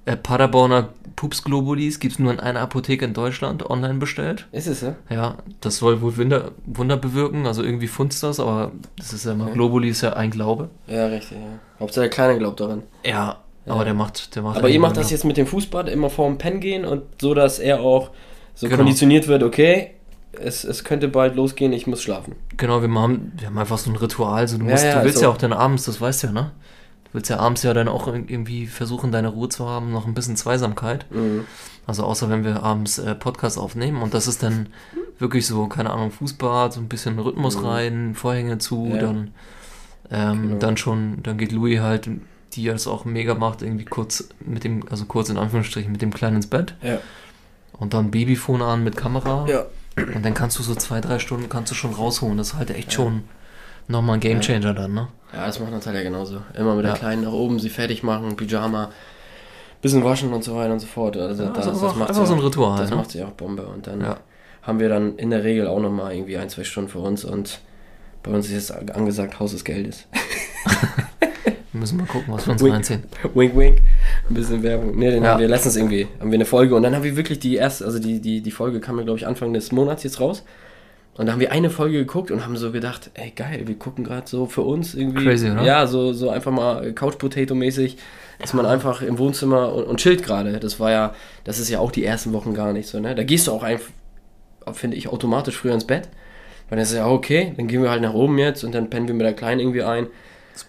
äh, 0.05 0.15
Paderborner 0.15 0.89
Pupsglobulis 1.15 1.99
gibt 1.99 2.13
es 2.13 2.19
nur 2.19 2.31
in 2.31 2.39
einer 2.39 2.61
Apotheke 2.61 3.05
in 3.05 3.13
Deutschland 3.13 3.69
online 3.69 3.95
bestellt. 3.95 4.47
Ist 4.51 4.67
es 4.67 4.79
so? 4.79 4.95
Ja, 5.09 5.35
das 5.59 5.77
soll 5.77 6.01
wohl 6.01 6.17
Wunder, 6.17 6.51
Wunder 6.65 6.97
bewirken, 6.97 7.45
also 7.45 7.61
irgendwie 7.63 7.87
funzt 7.87 8.23
das, 8.23 8.39
aber 8.39 8.71
das 8.97 9.13
ist 9.13 9.25
ja 9.25 9.33
immer, 9.33 9.45
Okay. 9.45 9.53
Globuli 9.53 9.89
ist 9.89 10.01
ja 10.01 10.13
ein 10.13 10.31
Glaube. 10.31 10.69
Ja, 10.87 11.05
richtig, 11.07 11.37
ja. 11.37 11.59
Hauptsache 11.79 12.03
der 12.05 12.09
Kleine 12.09 12.39
glaubt 12.39 12.59
daran. 12.59 12.83
Ja, 13.05 13.37
Ja. 13.65 13.73
aber 13.73 13.83
der 13.85 13.93
macht, 13.93 14.35
der 14.35 14.41
macht 14.41 14.57
Aber 14.57 14.69
ihr 14.69 14.79
macht 14.79 14.97
das 14.97 15.11
jetzt 15.11 15.25
mit 15.25 15.37
dem 15.37 15.45
Fußbad 15.45 15.89
immer 15.89 16.09
vorm 16.09 16.37
Pen 16.39 16.59
gehen 16.59 16.85
und 16.85 17.03
so, 17.21 17.33
dass 17.35 17.59
er 17.59 17.81
auch 17.81 18.09
so 18.61 18.67
Genau. 18.67 18.77
konditioniert 18.77 19.27
wird, 19.27 19.41
okay, 19.43 19.91
es, 20.33 20.63
es 20.63 20.83
könnte 20.83 21.07
bald 21.07 21.35
losgehen, 21.35 21.73
ich 21.73 21.87
muss 21.87 22.01
schlafen. 22.03 22.35
Genau, 22.57 22.81
wir 22.81 22.89
haben, 22.93 23.31
wir 23.37 23.47
haben 23.47 23.57
einfach 23.57 23.77
so 23.79 23.89
ein 23.89 23.95
Ritual, 23.95 24.47
so, 24.47 24.57
du, 24.57 24.65
Ja, 24.65 24.71
musst, 24.71 24.83
ja, 24.85 24.99
du 24.99 25.03
willst 25.05 25.17
also- 25.17 25.25
ja 25.25 25.31
auch 25.33 25.37
dann 25.37 25.51
abends, 25.53 25.85
das 25.85 25.99
weißt 25.99 26.23
du 26.23 26.27
ja, 26.27 26.33
ne? 26.33 26.51
Du 27.05 27.15
willst 27.15 27.29
ja 27.29 27.37
abends 27.39 27.63
ja 27.63 27.73
dann 27.73 27.87
auch 27.89 28.07
irgendwie 28.07 28.67
versuchen, 28.67 29.11
deine 29.11 29.29
Ruhe 29.29 29.49
zu 29.49 29.67
haben, 29.67 29.91
noch 29.91 30.05
ein 30.07 30.13
bisschen 30.13 30.35
Zweisamkeit. 30.37 31.05
Mhm. 31.11 31.45
Also 31.87 32.03
außer 32.03 32.29
wenn 32.29 32.45
wir 32.45 32.61
abends 32.63 32.99
äh, 32.99 33.15
Podcast 33.15 33.57
aufnehmen 33.57 34.01
und 34.03 34.13
das 34.13 34.27
ist 34.27 34.43
dann 34.43 34.67
wirklich 35.19 35.45
so, 35.47 35.67
keine 35.67 35.89
Ahnung, 35.89 36.11
Fußbad, 36.11 36.71
so 36.73 36.79
ein 36.79 36.87
bisschen 36.87 37.17
Rhythmus 37.19 37.57
Mhm. 37.57 37.65
rein, 37.65 38.15
Vorhänge 38.15 38.59
zu, 38.59 38.89
Ja. 38.93 38.97
dann, 39.01 39.31
ähm, 40.11 40.41
Genau. 40.43 40.55
dann 40.59 40.77
schon, 40.77 41.21
dann 41.23 41.37
geht 41.37 41.51
Louis 41.51 41.79
halt, 41.81 42.07
die 42.53 42.65
das 42.65 42.85
auch 42.87 43.03
mega 43.05 43.33
macht, 43.33 43.61
irgendwie 43.61 43.85
kurz 43.85 44.29
mit 44.39 44.63
dem, 44.63 44.83
also 44.89 45.05
kurz 45.05 45.29
in 45.29 45.37
Anführungsstrichen, 45.37 45.91
mit 45.91 46.01
dem 46.01 46.13
Kleinen 46.13 46.37
ins 46.37 46.47
Bett 46.47 46.75
Ja. 46.81 46.99
Und 47.73 47.93
dann 47.93 48.11
Babyphone 48.11 48.61
an 48.61 48.83
mit 48.83 48.95
Kamera 48.97 49.45
Ja. 49.47 49.65
und 49.97 50.23
dann 50.25 50.33
kannst 50.33 50.57
du 50.59 50.63
so 50.63 50.75
zwei, 50.75 51.01
drei 51.01 51.19
Stunden 51.19 51.49
kannst 51.49 51.71
du 51.71 51.75
schon 51.75 51.93
rausholen. 51.93 52.37
Das 52.37 52.49
ist 52.49 52.55
halt 52.55 52.69
echt 52.71 52.89
Ja. 52.91 52.95
schon 52.97 53.23
nochmal 53.87 54.15
ein 54.15 54.19
Gamechanger 54.19 54.73
dann, 54.73 54.93
ne? 54.93 55.07
Ja, 55.33 55.45
das 55.45 55.59
macht 55.59 55.71
Natalia 55.71 56.03
genauso. 56.03 56.41
Immer 56.53 56.75
mit 56.75 56.85
Ja. 56.85 56.91
der 56.91 56.99
Kleinen 56.99 57.23
nach 57.23 57.31
oben, 57.31 57.59
sie 57.59 57.69
fertig 57.69 58.03
machen, 58.03 58.35
Pyjama, 58.35 58.89
bisschen 59.81 60.03
waschen 60.03 60.31
und 60.33 60.43
so 60.43 60.55
weiter 60.55 60.73
und 60.73 60.79
so 60.79 60.87
fort. 60.87 61.17
Also 61.17 61.43
Ja, 61.43 61.49
das, 61.49 61.65
das 61.65 61.75
einfach- 61.81 61.95
macht 61.95 62.09
einfach 62.09 62.25
so 62.25 62.33
ein 62.33 62.39
auch- 62.39 62.45
Ritual, 62.45 62.77
Das 62.79 62.89
ne? 62.89 62.95
macht 62.97 63.11
sie 63.11 63.23
auch 63.23 63.31
Bombe. 63.31 63.65
Und 63.65 63.87
dann 63.87 64.01
Ja. 64.01 64.17
haben 64.61 64.79
wir 64.79 64.89
dann 64.89 65.17
in 65.17 65.29
der 65.31 65.43
Regel 65.43 65.67
auch 65.67 65.79
nochmal 65.79 66.13
irgendwie 66.13 66.37
ein, 66.37 66.49
zwei 66.49 66.63
Stunden 66.63 66.89
für 66.89 66.99
uns 66.99 67.23
und 67.25 67.59
bei 68.23 68.31
uns 68.31 68.45
ist 68.47 68.53
jetzt 68.69 68.91
angesagt, 68.95 69.39
Haus 69.39 69.51
des 69.51 69.63
Geldes. 69.63 70.05
Wir 71.81 71.85
müssen 71.85 71.97
mal 71.97 72.05
gucken, 72.05 72.31
was 72.31 72.45
wir 72.45 72.53
uns 72.53 72.61
Wink. 72.63 72.75
reinziehen. 72.75 73.03
wink, 73.33 73.57
wink. 73.57 73.77
Ein 74.29 74.35
bisschen 74.35 74.61
Werbung. 74.61 74.99
Ne, 74.99 75.09
den 75.09 75.23
Ja. 75.23 75.31
haben 75.31 75.39
wir 75.39 75.47
letztens 75.47 75.75
irgendwie, 75.77 76.07
haben 76.19 76.29
wir 76.29 76.37
eine 76.37 76.45
Folge 76.45 76.75
und 76.75 76.83
dann 76.83 76.93
haben 76.93 77.03
wir 77.03 77.17
wirklich 77.17 77.39
die 77.39 77.55
erste, 77.55 77.85
also 77.85 77.97
die, 77.97 78.21
die, 78.21 78.41
die 78.41 78.51
Folge 78.51 78.79
kam 78.79 78.99
ja, 78.99 79.03
glaube 79.03 79.17
ich, 79.17 79.25
Anfang 79.25 79.51
des 79.51 79.71
Monats 79.71 80.03
jetzt 80.03 80.19
raus. 80.19 80.43
Und 81.15 81.25
da 81.25 81.31
haben 81.33 81.39
wir 81.39 81.51
eine 81.51 81.71
Folge 81.71 81.97
geguckt 81.97 82.29
und 82.29 82.45
haben 82.45 82.55
so 82.55 82.71
gedacht, 82.71 83.09
ey 83.15 83.31
geil, 83.31 83.63
wir 83.65 83.73
gucken 83.79 84.03
gerade 84.03 84.27
so 84.29 84.45
für 84.45 84.61
uns 84.61 84.93
irgendwie. 84.93 85.25
Crazy, 85.25 85.49
oder? 85.49 85.63
Ja, 85.63 85.87
so, 85.87 86.13
so 86.13 86.29
einfach 86.29 86.51
mal 86.51 86.93
Couch 86.93 87.17
Potato 87.17 87.55
mäßig. 87.55 87.97
Ist 88.43 88.53
man 88.53 88.67
einfach 88.67 89.01
im 89.01 89.17
Wohnzimmer 89.17 89.73
und, 89.73 89.85
und 89.85 89.97
chillt 89.99 90.21
gerade. 90.21 90.59
Das 90.59 90.79
war 90.79 90.91
ja, 90.91 91.15
das 91.45 91.57
ist 91.57 91.69
ja 91.69 91.79
auch 91.79 91.91
die 91.91 92.05
ersten 92.05 92.31
Wochen 92.31 92.53
gar 92.53 92.73
nicht 92.73 92.89
so, 92.89 92.99
ne? 92.99 93.15
Da 93.15 93.23
gehst 93.23 93.47
du 93.47 93.53
auch 93.53 93.63
einfach, 93.63 93.89
finde 94.73 94.97
ich, 94.97 95.07
automatisch 95.07 95.57
früher 95.57 95.73
ins 95.73 95.85
Bett. 95.85 96.09
Weil 96.69 96.75
dann 96.77 96.83
ist 96.83 96.93
ja 96.93 97.07
okay, 97.07 97.53
dann 97.57 97.67
gehen 97.67 97.81
wir 97.81 97.89
halt 97.89 98.03
nach 98.03 98.13
oben 98.13 98.37
jetzt 98.37 98.63
und 98.63 98.75
dann 98.75 98.91
pennen 98.91 99.07
wir 99.07 99.15
mit 99.15 99.25
der 99.25 99.33
Kleinen 99.33 99.59
irgendwie 99.59 99.81
ein 99.81 100.05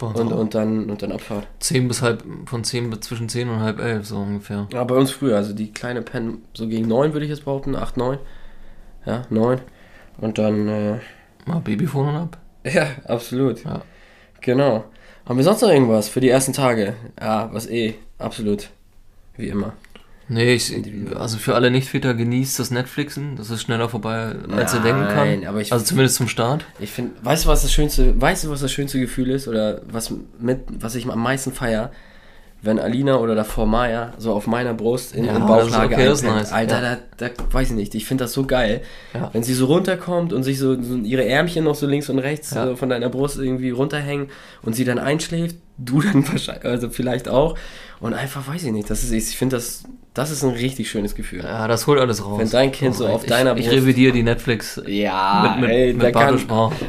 Und, 0.00 0.32
und 0.32 0.54
dann 0.54 0.90
und 0.90 1.02
dann 1.02 1.12
Abfahrt. 1.12 1.46
10 1.60 1.88
bis 1.88 2.02
halb, 2.02 2.24
von 2.46 2.64
10 2.64 2.90
bis 2.90 3.00
zwischen 3.00 3.28
10 3.28 3.48
und 3.48 3.60
halb 3.60 3.78
11, 3.78 4.06
so 4.06 4.16
ungefähr. 4.16 4.66
Ja, 4.72 4.84
bei 4.84 4.94
uns 4.94 5.10
früher, 5.10 5.36
also 5.36 5.52
die 5.52 5.72
kleine 5.72 6.02
Pen 6.02 6.42
so 6.54 6.66
gegen 6.66 6.88
9 6.88 7.12
würde 7.12 7.24
ich 7.24 7.30
jetzt 7.30 7.44
behaupten, 7.44 7.76
8, 7.76 7.96
9. 7.96 8.18
Ja, 9.06 9.22
9. 9.30 9.60
Und 10.18 10.38
dann, 10.38 10.68
äh, 10.68 10.98
Mal 11.44 11.60
Babyphone 11.60 12.14
ab. 12.14 12.38
ja, 12.64 12.86
absolut. 13.06 13.64
Ja. 13.64 13.82
Genau. 14.40 14.84
Haben 15.26 15.36
wir 15.36 15.44
sonst 15.44 15.62
noch 15.62 15.70
irgendwas 15.70 16.08
für 16.08 16.20
die 16.20 16.28
ersten 16.28 16.52
Tage? 16.52 16.94
Ja, 17.20 17.48
was 17.52 17.68
eh, 17.68 17.94
absolut. 18.18 18.70
Wie 19.36 19.48
immer. 19.48 19.72
Nee, 20.32 20.54
ich, 20.54 20.74
also 21.14 21.36
für 21.36 21.54
alle 21.54 21.70
Nicht-Väter 21.70 22.14
genießt 22.14 22.58
das 22.58 22.70
Netflixen. 22.70 23.36
Das 23.36 23.50
ist 23.50 23.60
schneller 23.62 23.88
vorbei, 23.90 24.34
als 24.56 24.72
ihr 24.72 24.80
denken 24.80 25.02
Nein, 25.02 25.40
kann. 25.40 25.48
aber 25.48 25.60
ich- 25.60 25.72
also 25.72 25.84
zumindest 25.84 26.16
zum 26.16 26.28
Start. 26.28 26.64
Ich 26.80 26.90
finde, 26.90 27.12
weißt 27.22 27.44
du, 27.44 27.48
was 27.48 27.62
das 27.62 27.72
schönste, 27.72 28.18
weißt 28.20 28.44
du, 28.44 28.50
was 28.50 28.60
das 28.60 28.72
schönste 28.72 28.98
Gefühl 28.98 29.30
ist? 29.30 29.46
Oder 29.46 29.82
was 29.90 30.12
mit, 30.40 30.60
was 30.80 30.94
ich 30.94 31.06
am 31.10 31.22
meisten 31.22 31.52
feier? 31.52 31.92
Wenn 32.64 32.78
Alina 32.78 33.16
oder 33.16 33.34
davor 33.34 33.66
Maya 33.66 34.12
so 34.18 34.32
auf 34.32 34.46
meiner 34.46 34.72
Brust 34.72 35.16
in 35.16 35.24
Ja, 35.24 35.32
ihren 35.32 35.46
Bauchlage 35.48 35.94
okay, 35.96 36.06
einpennt. 36.08 36.22
nice. 36.22 36.52
Alter, 36.52 36.80
Ja. 36.82 36.98
da, 37.16 37.28
da 37.28 37.34
weiß 37.50 37.70
ich 37.70 37.74
nicht, 37.76 37.94
ich 37.96 38.06
finde 38.06 38.22
das 38.24 38.32
so 38.34 38.44
geil. 38.44 38.82
Ja. 39.14 39.30
Wenn 39.32 39.42
sie 39.42 39.52
so 39.54 39.66
runterkommt 39.66 40.32
und 40.32 40.44
sich 40.44 40.60
so, 40.60 40.80
so 40.80 40.94
ihre 40.96 41.24
Ärmchen 41.26 41.64
noch 41.64 41.74
so 41.74 41.88
links 41.88 42.08
und 42.08 42.20
rechts 42.20 42.54
Ja. 42.54 42.66
so 42.66 42.76
von 42.76 42.88
deiner 42.88 43.08
Brust 43.08 43.38
irgendwie 43.38 43.70
runterhängen 43.70 44.28
und 44.62 44.74
sie 44.76 44.84
dann 44.84 45.00
einschläft, 45.00 45.56
du 45.78 46.00
dann 46.02 46.26
wahrscheinlich, 46.28 46.64
also 46.64 46.88
vielleicht 46.88 47.28
auch. 47.28 47.58
Und 47.98 48.14
einfach, 48.14 48.46
weiß 48.46 48.62
ich 48.64 48.72
nicht, 48.72 48.88
das 48.90 49.02
ist, 49.02 49.10
ich 49.12 49.36
finde 49.36 49.56
das, 49.56 49.82
das 50.14 50.30
ist 50.30 50.44
ein 50.44 50.50
richtig 50.50 50.88
schönes 50.90 51.14
Gefühl. 51.16 51.40
Ja, 51.42 51.66
das 51.66 51.86
holt 51.88 51.98
alles 51.98 52.24
raus. 52.24 52.38
Wenn 52.38 52.50
dein 52.50 52.70
Kind 52.70 52.94
so 52.94 53.06
auf 53.08 53.24
ich, 53.24 53.28
deiner 53.28 53.56
Ich 53.56 53.66
Brust- 53.66 53.76
revidiere 53.76 54.12
die 54.12 54.22
Netflix 54.22 54.80
Ja, 54.86 55.56
mit, 55.58 55.62
mit, 55.62 55.70
ey, 55.70 55.92
mit 55.94 56.02
da 56.02 56.10
kann. 56.12 56.40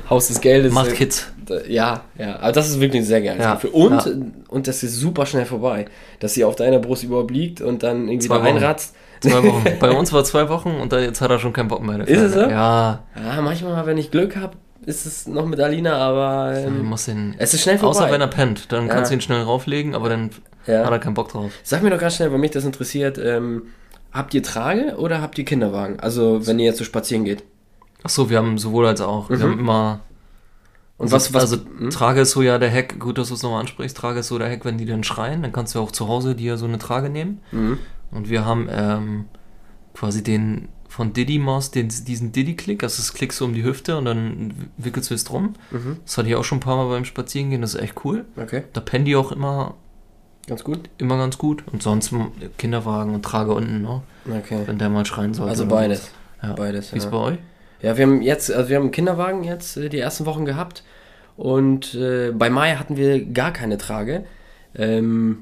Haus 0.10 0.28
des 0.28 0.40
Geldes. 0.42 0.72
Macht 0.74 0.94
Kids. 0.94 1.32
Ja, 1.68 2.02
ja, 2.18 2.40
aber 2.40 2.52
das 2.52 2.70
ist 2.70 2.80
wirklich 2.80 3.02
ein 3.02 3.06
sehr 3.06 3.22
geiles 3.22 3.44
Ja. 3.44 3.60
Und, 3.72 4.06
ja. 4.06 4.12
und 4.48 4.68
das 4.68 4.84
ist 4.84 4.96
super 4.98 5.26
schnell 5.26 5.46
vorbei, 5.46 5.86
dass 6.20 6.34
sie 6.34 6.44
auf 6.44 6.56
deiner 6.56 6.80
Brust 6.80 7.04
überhaupt 7.04 7.32
liegt 7.32 7.62
und 7.62 7.84
dann 7.84 8.08
irgendwie 8.08 8.28
Zwei 8.28 8.38
da 8.38 8.44
reinratzt. 8.44 8.96
Zwei 9.20 9.44
Wochen. 9.44 9.64
Bei 9.80 9.92
uns 9.92 10.12
war 10.12 10.24
zwei 10.24 10.50
Wochen 10.50 10.72
und 10.72 10.92
dann, 10.92 11.02
jetzt 11.02 11.22
hat 11.22 11.32
er 11.32 11.40
schon 11.40 11.54
keinen 11.54 11.70
Bock 11.70 11.82
mehr. 11.82 11.98
der 12.00 12.08
Ist 12.08 12.22
es 12.22 12.34
so? 12.34 12.42
Ja. 12.42 13.04
Ja, 13.16 13.42
manchmal, 13.42 13.86
wenn 13.86 13.98
ich 13.98 14.12
Glück 14.12 14.36
habe, 14.36 14.58
ist 14.86 15.06
es 15.06 15.28
noch 15.28 15.46
mit 15.46 15.60
Alina, 15.60 15.96
aber 15.96 16.58
ähm, 16.58 16.84
muss 16.86 17.06
den, 17.06 17.36
es 17.38 17.54
ist 17.54 17.62
schnell 17.62 17.78
vorbei. 17.78 18.00
außer 18.00 18.12
wenn 18.12 18.20
er 18.20 18.28
pennt, 18.28 18.72
dann 18.72 18.90
kannst 18.90 19.12
du 19.12 19.16
ihn 19.16 19.22
schnell 19.22 19.42
rauflegen, 19.42 19.96
aber 19.96 20.10
dann 20.10 20.30
hat 20.68 20.92
er 20.92 21.00
keinen 21.00 21.14
Bock 21.14 21.30
drauf. 21.30 21.52
Sag 21.64 21.84
mir 21.84 21.90
doch 21.90 22.00
ganz 22.00 22.16
schnell, 22.16 22.32
weil 22.32 22.40
mich 22.40 22.52
das 22.52 22.66
interessiert, 22.66 23.18
ähm, 23.18 23.64
habt 24.12 24.34
ihr 24.34 24.44
Trage 24.44 24.96
oder 24.98 25.22
habt 25.22 25.38
ihr 25.38 25.46
Kinderwagen? 25.46 26.00
Also, 26.00 26.46
wenn 26.46 26.60
ihr 26.60 26.66
jetzt 26.66 26.78
so 26.78 26.84
spazieren 26.84 27.24
geht. 27.24 27.44
Ach 28.04 28.10
so, 28.10 28.30
wir 28.30 28.38
haben 28.38 28.58
sowohl 28.58 28.86
als 28.88 29.02
auch. 29.02 29.30
Mhm. 29.30 29.38
Wir 29.38 29.46
haben 29.46 29.60
immer. 29.60 30.00
Und 30.98 31.12
was, 31.12 31.34
was, 31.34 31.52
also 31.52 31.58
hm? 31.58 31.90
Trage 31.90 32.22
ist 32.22 32.32
so 32.32 32.42
ja 32.42 32.58
der 32.60 32.72
Hack, 32.72 33.00
gut, 33.00 33.18
dass 33.18 33.30
du 33.30 33.34
es 33.34 33.44
nochmal 33.44 33.62
ansprichst, 33.62 33.98
Trage 33.98 34.20
ist 34.20 34.28
so 34.28 34.38
der 34.38 34.50
Hack, 34.50 34.64
wenn 34.64 34.78
die 34.78 34.86
dann 34.86 35.04
schreien, 35.04 35.42
dann 35.42 35.52
kannst 35.52 35.76
du 35.76 35.80
auch 35.80 35.92
zu 35.92 36.08
Hause 36.08 36.36
dir 36.36 36.58
so 36.58 36.66
eine 36.66 36.78
Trage 36.78 37.10
nehmen. 37.10 37.42
Mhm. 37.52 37.80
Und 38.12 38.30
wir 38.30 38.46
haben 38.46 38.68
ähm, 38.72 39.26
quasi 39.94 40.24
den 40.24 40.70
von 40.88 41.12
Diddy 41.12 41.40
Mouse, 41.40 41.72
den, 41.72 41.90
diesen 41.90 42.32
Diddy-Klick, 42.32 42.84
also 42.84 42.98
das 42.98 43.14
klickst 43.14 43.42
du 43.42 43.46
um 43.46 43.56
die 43.56 43.64
Hüfte 43.64 43.98
und 43.98 44.06
dann 44.06 44.70
wickelst 44.78 45.10
du 45.10 45.16
es 45.16 45.24
drum. 45.24 45.56
Mhm. 45.72 45.98
Das 46.06 46.20
hatte 46.20 46.30
ich 46.30 46.36
auch 46.36 46.44
schon 46.44 46.60
ein 46.60 46.62
paar 46.62 46.78
Mal 46.78 46.88
beim 46.90 47.04
Spazierengehen, 47.04 47.64
das 47.64 47.74
ist 47.74 47.82
echt 47.82 48.06
cool. 48.06 48.26
Okay, 48.38 48.66
Da 48.74 48.82
pennen 48.82 49.04
die 49.04 49.16
auch 49.16 49.32
immer, 49.32 49.74
ganz 50.46 50.64
gut. 50.64 50.92
immer 51.00 51.18
ganz 51.18 51.40
gut. 51.40 51.64
Und 51.72 51.82
sonst 51.82 52.14
Kinderwagen 52.60 53.16
und 53.16 53.26
Trage 53.26 53.56
unten, 53.56 53.82
ne? 53.82 54.04
Okay. 54.30 54.62
wenn 54.68 54.78
der 54.78 54.90
mal 54.90 55.04
schreien 55.04 55.34
sollte. 55.34 55.50
Also 55.50 55.66
beides. 55.66 56.12
Ja. 56.44 56.54
Beides. 56.54 56.94
Wie 56.94 56.98
ist 56.98 57.06
ja. 57.06 57.10
bei 57.10 57.18
euch? 57.18 57.38
Ja, 57.84 57.98
wir 57.98 58.06
haben 58.06 58.22
jetzt, 58.24 58.52
also 58.52 58.70
wir 58.70 58.78
haben 58.78 58.84
einen 58.84 58.92
Kinderwagen 58.92 59.44
jetzt 59.44 59.78
äh, 59.78 59.90
die 59.90 60.00
ersten 60.00 60.26
Wochen 60.26 60.46
gehabt 60.46 60.84
und 61.38 61.94
äh, 61.94 62.32
bei 62.32 62.50
Maya 62.50 62.80
hatten 62.80 62.98
wir 62.98 63.24
gar 63.26 63.52
keine 63.52 63.78
Trage. 63.78 64.24
Ähm, 64.76 65.40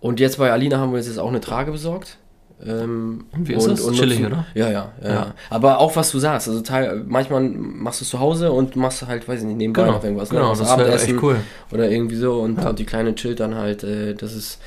und 0.00 0.20
jetzt 0.20 0.38
bei 0.38 0.52
Alina 0.52 0.78
haben 0.78 0.92
wir 0.92 0.98
uns 0.98 1.06
jetzt 1.08 1.18
auch 1.18 1.28
eine 1.28 1.40
Trage 1.40 1.72
besorgt. 1.72 2.18
Ähm, 2.64 3.24
Und 3.32 3.48
wie 3.48 3.54
ist 3.54 3.66
das? 3.66 3.90
Chillig, 3.92 4.24
oder? 4.24 4.46
Ja, 4.54 4.70
ja, 4.70 4.92
ja, 5.02 5.08
Ja. 5.12 5.34
Aber 5.50 5.78
auch 5.80 5.96
was 5.96 6.10
du 6.12 6.18
sagst, 6.18 6.48
also 6.48 6.60
teil, 6.60 7.02
manchmal 7.06 7.42
machst 7.42 8.00
du 8.00 8.04
es 8.04 8.10
zu 8.10 8.20
Hause 8.20 8.52
und 8.52 8.76
machst 8.76 9.06
halt, 9.06 9.26
weiß 9.26 9.40
ich 9.40 9.46
nicht, 9.46 9.56
nebenbei 9.56 9.82
Genau, 9.82 9.94
noch 9.94 10.04
irgendwas. 10.04 10.30
genau, 10.30 10.50
was 10.50 10.58
das 10.60 10.68
wäre 10.68 10.82
Abendessen 10.82 11.14
echt 11.14 11.22
cool. 11.22 11.36
Oder 11.72 11.90
irgendwie 11.90 12.16
so 12.16 12.40
und, 12.40 12.58
Ja. 12.62 12.68
und 12.70 12.78
die 12.78 12.84
Kleine 12.86 13.14
chillt 13.16 13.40
dann 13.40 13.54
halt. 13.56 13.82
Äh, 13.82 14.14
das 14.14 14.34
ist 14.34 14.60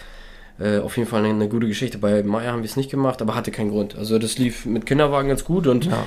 äh, 0.60 0.80
auf 0.80 0.98
jeden 0.98 1.08
Fall 1.10 1.20
eine, 1.24 1.30
eine 1.30 1.48
gute 1.48 1.68
Geschichte. 1.68 1.98
Bei 1.98 2.24
Maya 2.24 2.52
haben 2.52 2.62
wir 2.62 2.66
es 2.70 2.76
nicht 2.76 2.92
gemacht, 2.92 3.22
aber 3.22 3.36
hatte 3.36 3.52
keinen 3.52 3.70
Grund. 3.70 3.96
Also 3.96 4.20
das 4.20 4.38
lief 4.38 4.66
mit 4.66 4.86
Kinderwagen 4.86 5.30
ganz 5.30 5.46
gut 5.46 5.66
und 5.68 5.86
Ja. 5.86 6.06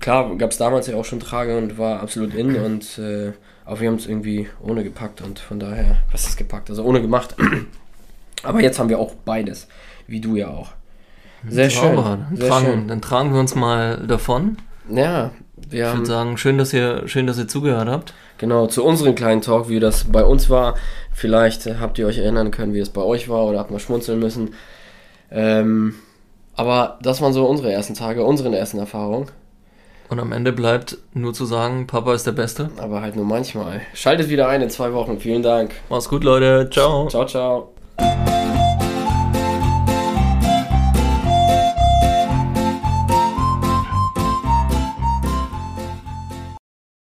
Klar 0.00 0.36
gab 0.36 0.50
es 0.50 0.58
damals 0.58 0.86
ja 0.86 0.96
auch 0.96 1.04
schon 1.04 1.20
Trage 1.20 1.56
und 1.56 1.78
war 1.78 2.00
absolut 2.00 2.34
in 2.34 2.56
und 2.56 2.98
äh, 2.98 3.32
aber 3.64 3.80
wir 3.80 3.88
haben 3.88 3.96
es 3.96 4.06
irgendwie 4.06 4.48
ohne 4.60 4.82
gepackt 4.82 5.22
und 5.22 5.38
von 5.38 5.60
daher, 5.60 5.98
was 6.10 6.26
ist 6.26 6.36
gepackt? 6.36 6.70
Also 6.70 6.82
ohne 6.82 7.00
gemacht. 7.00 7.36
aber 8.42 8.60
jetzt 8.62 8.78
haben 8.78 8.88
wir 8.88 8.98
auch 8.98 9.14
beides, 9.24 9.68
wie 10.08 10.20
du 10.20 10.34
ja 10.36 10.48
auch. 10.48 10.72
Sehr 11.48 11.70
schön. 11.70 11.96
Dann, 11.96 12.26
Sehr 12.34 12.48
tragen, 12.48 12.66
schön. 12.66 12.88
dann 12.88 13.00
tragen 13.00 13.32
wir 13.32 13.40
uns 13.40 13.54
mal 13.54 13.98
davon. 14.06 14.56
Ja, 14.92 15.30
wir 15.56 15.86
Ich 15.88 15.94
würde 15.94 16.06
sagen, 16.06 16.36
schön, 16.36 16.58
dass 16.58 16.72
ihr, 16.72 17.06
schön, 17.06 17.26
dass 17.26 17.38
ihr 17.38 17.48
zugehört 17.48 17.88
habt. 17.88 18.12
genau 18.38 18.66
zu 18.66 18.84
unserem 18.84 19.14
kleinen 19.14 19.40
Talk, 19.40 19.68
wie 19.68 19.78
das 19.78 20.04
bei 20.04 20.24
uns 20.24 20.50
war. 20.50 20.74
Vielleicht 21.12 21.66
äh, 21.66 21.76
habt 21.78 21.98
ihr 21.98 22.06
euch 22.06 22.18
erinnern 22.18 22.50
können, 22.50 22.74
wie 22.74 22.80
es 22.80 22.90
bei 22.90 23.02
euch 23.02 23.28
war 23.28 23.44
oder 23.44 23.58
habt 23.58 23.70
mal 23.70 23.78
schmunzeln 23.78 24.18
müssen. 24.18 24.54
Ähm, 25.30 25.94
aber 26.56 26.98
das 27.02 27.20
waren 27.20 27.32
so 27.32 27.46
unsere 27.46 27.72
ersten 27.72 27.94
Tage, 27.94 28.24
unsere 28.24 28.54
ersten 28.56 28.78
Erfahrungen. 28.78 29.28
Und 30.10 30.18
am 30.18 30.32
Ende 30.32 30.52
bleibt 30.52 30.98
nur 31.14 31.32
zu 31.32 31.44
sagen, 31.44 31.86
Papa 31.86 32.14
ist 32.14 32.26
der 32.26 32.32
Beste. 32.32 32.68
Aber 32.78 33.00
halt 33.00 33.14
nur 33.14 33.24
manchmal. 33.24 33.80
Schaltet 33.94 34.28
wieder 34.28 34.48
ein 34.48 34.60
in 34.60 34.68
zwei 34.68 34.92
Wochen. 34.92 35.20
Vielen 35.20 35.42
Dank. 35.42 35.70
Mach's 35.88 36.08
gut, 36.08 36.24
Leute. 36.24 36.68
Ciao. 36.70 37.08
Ciao, 37.08 37.24
ciao. 37.26 38.39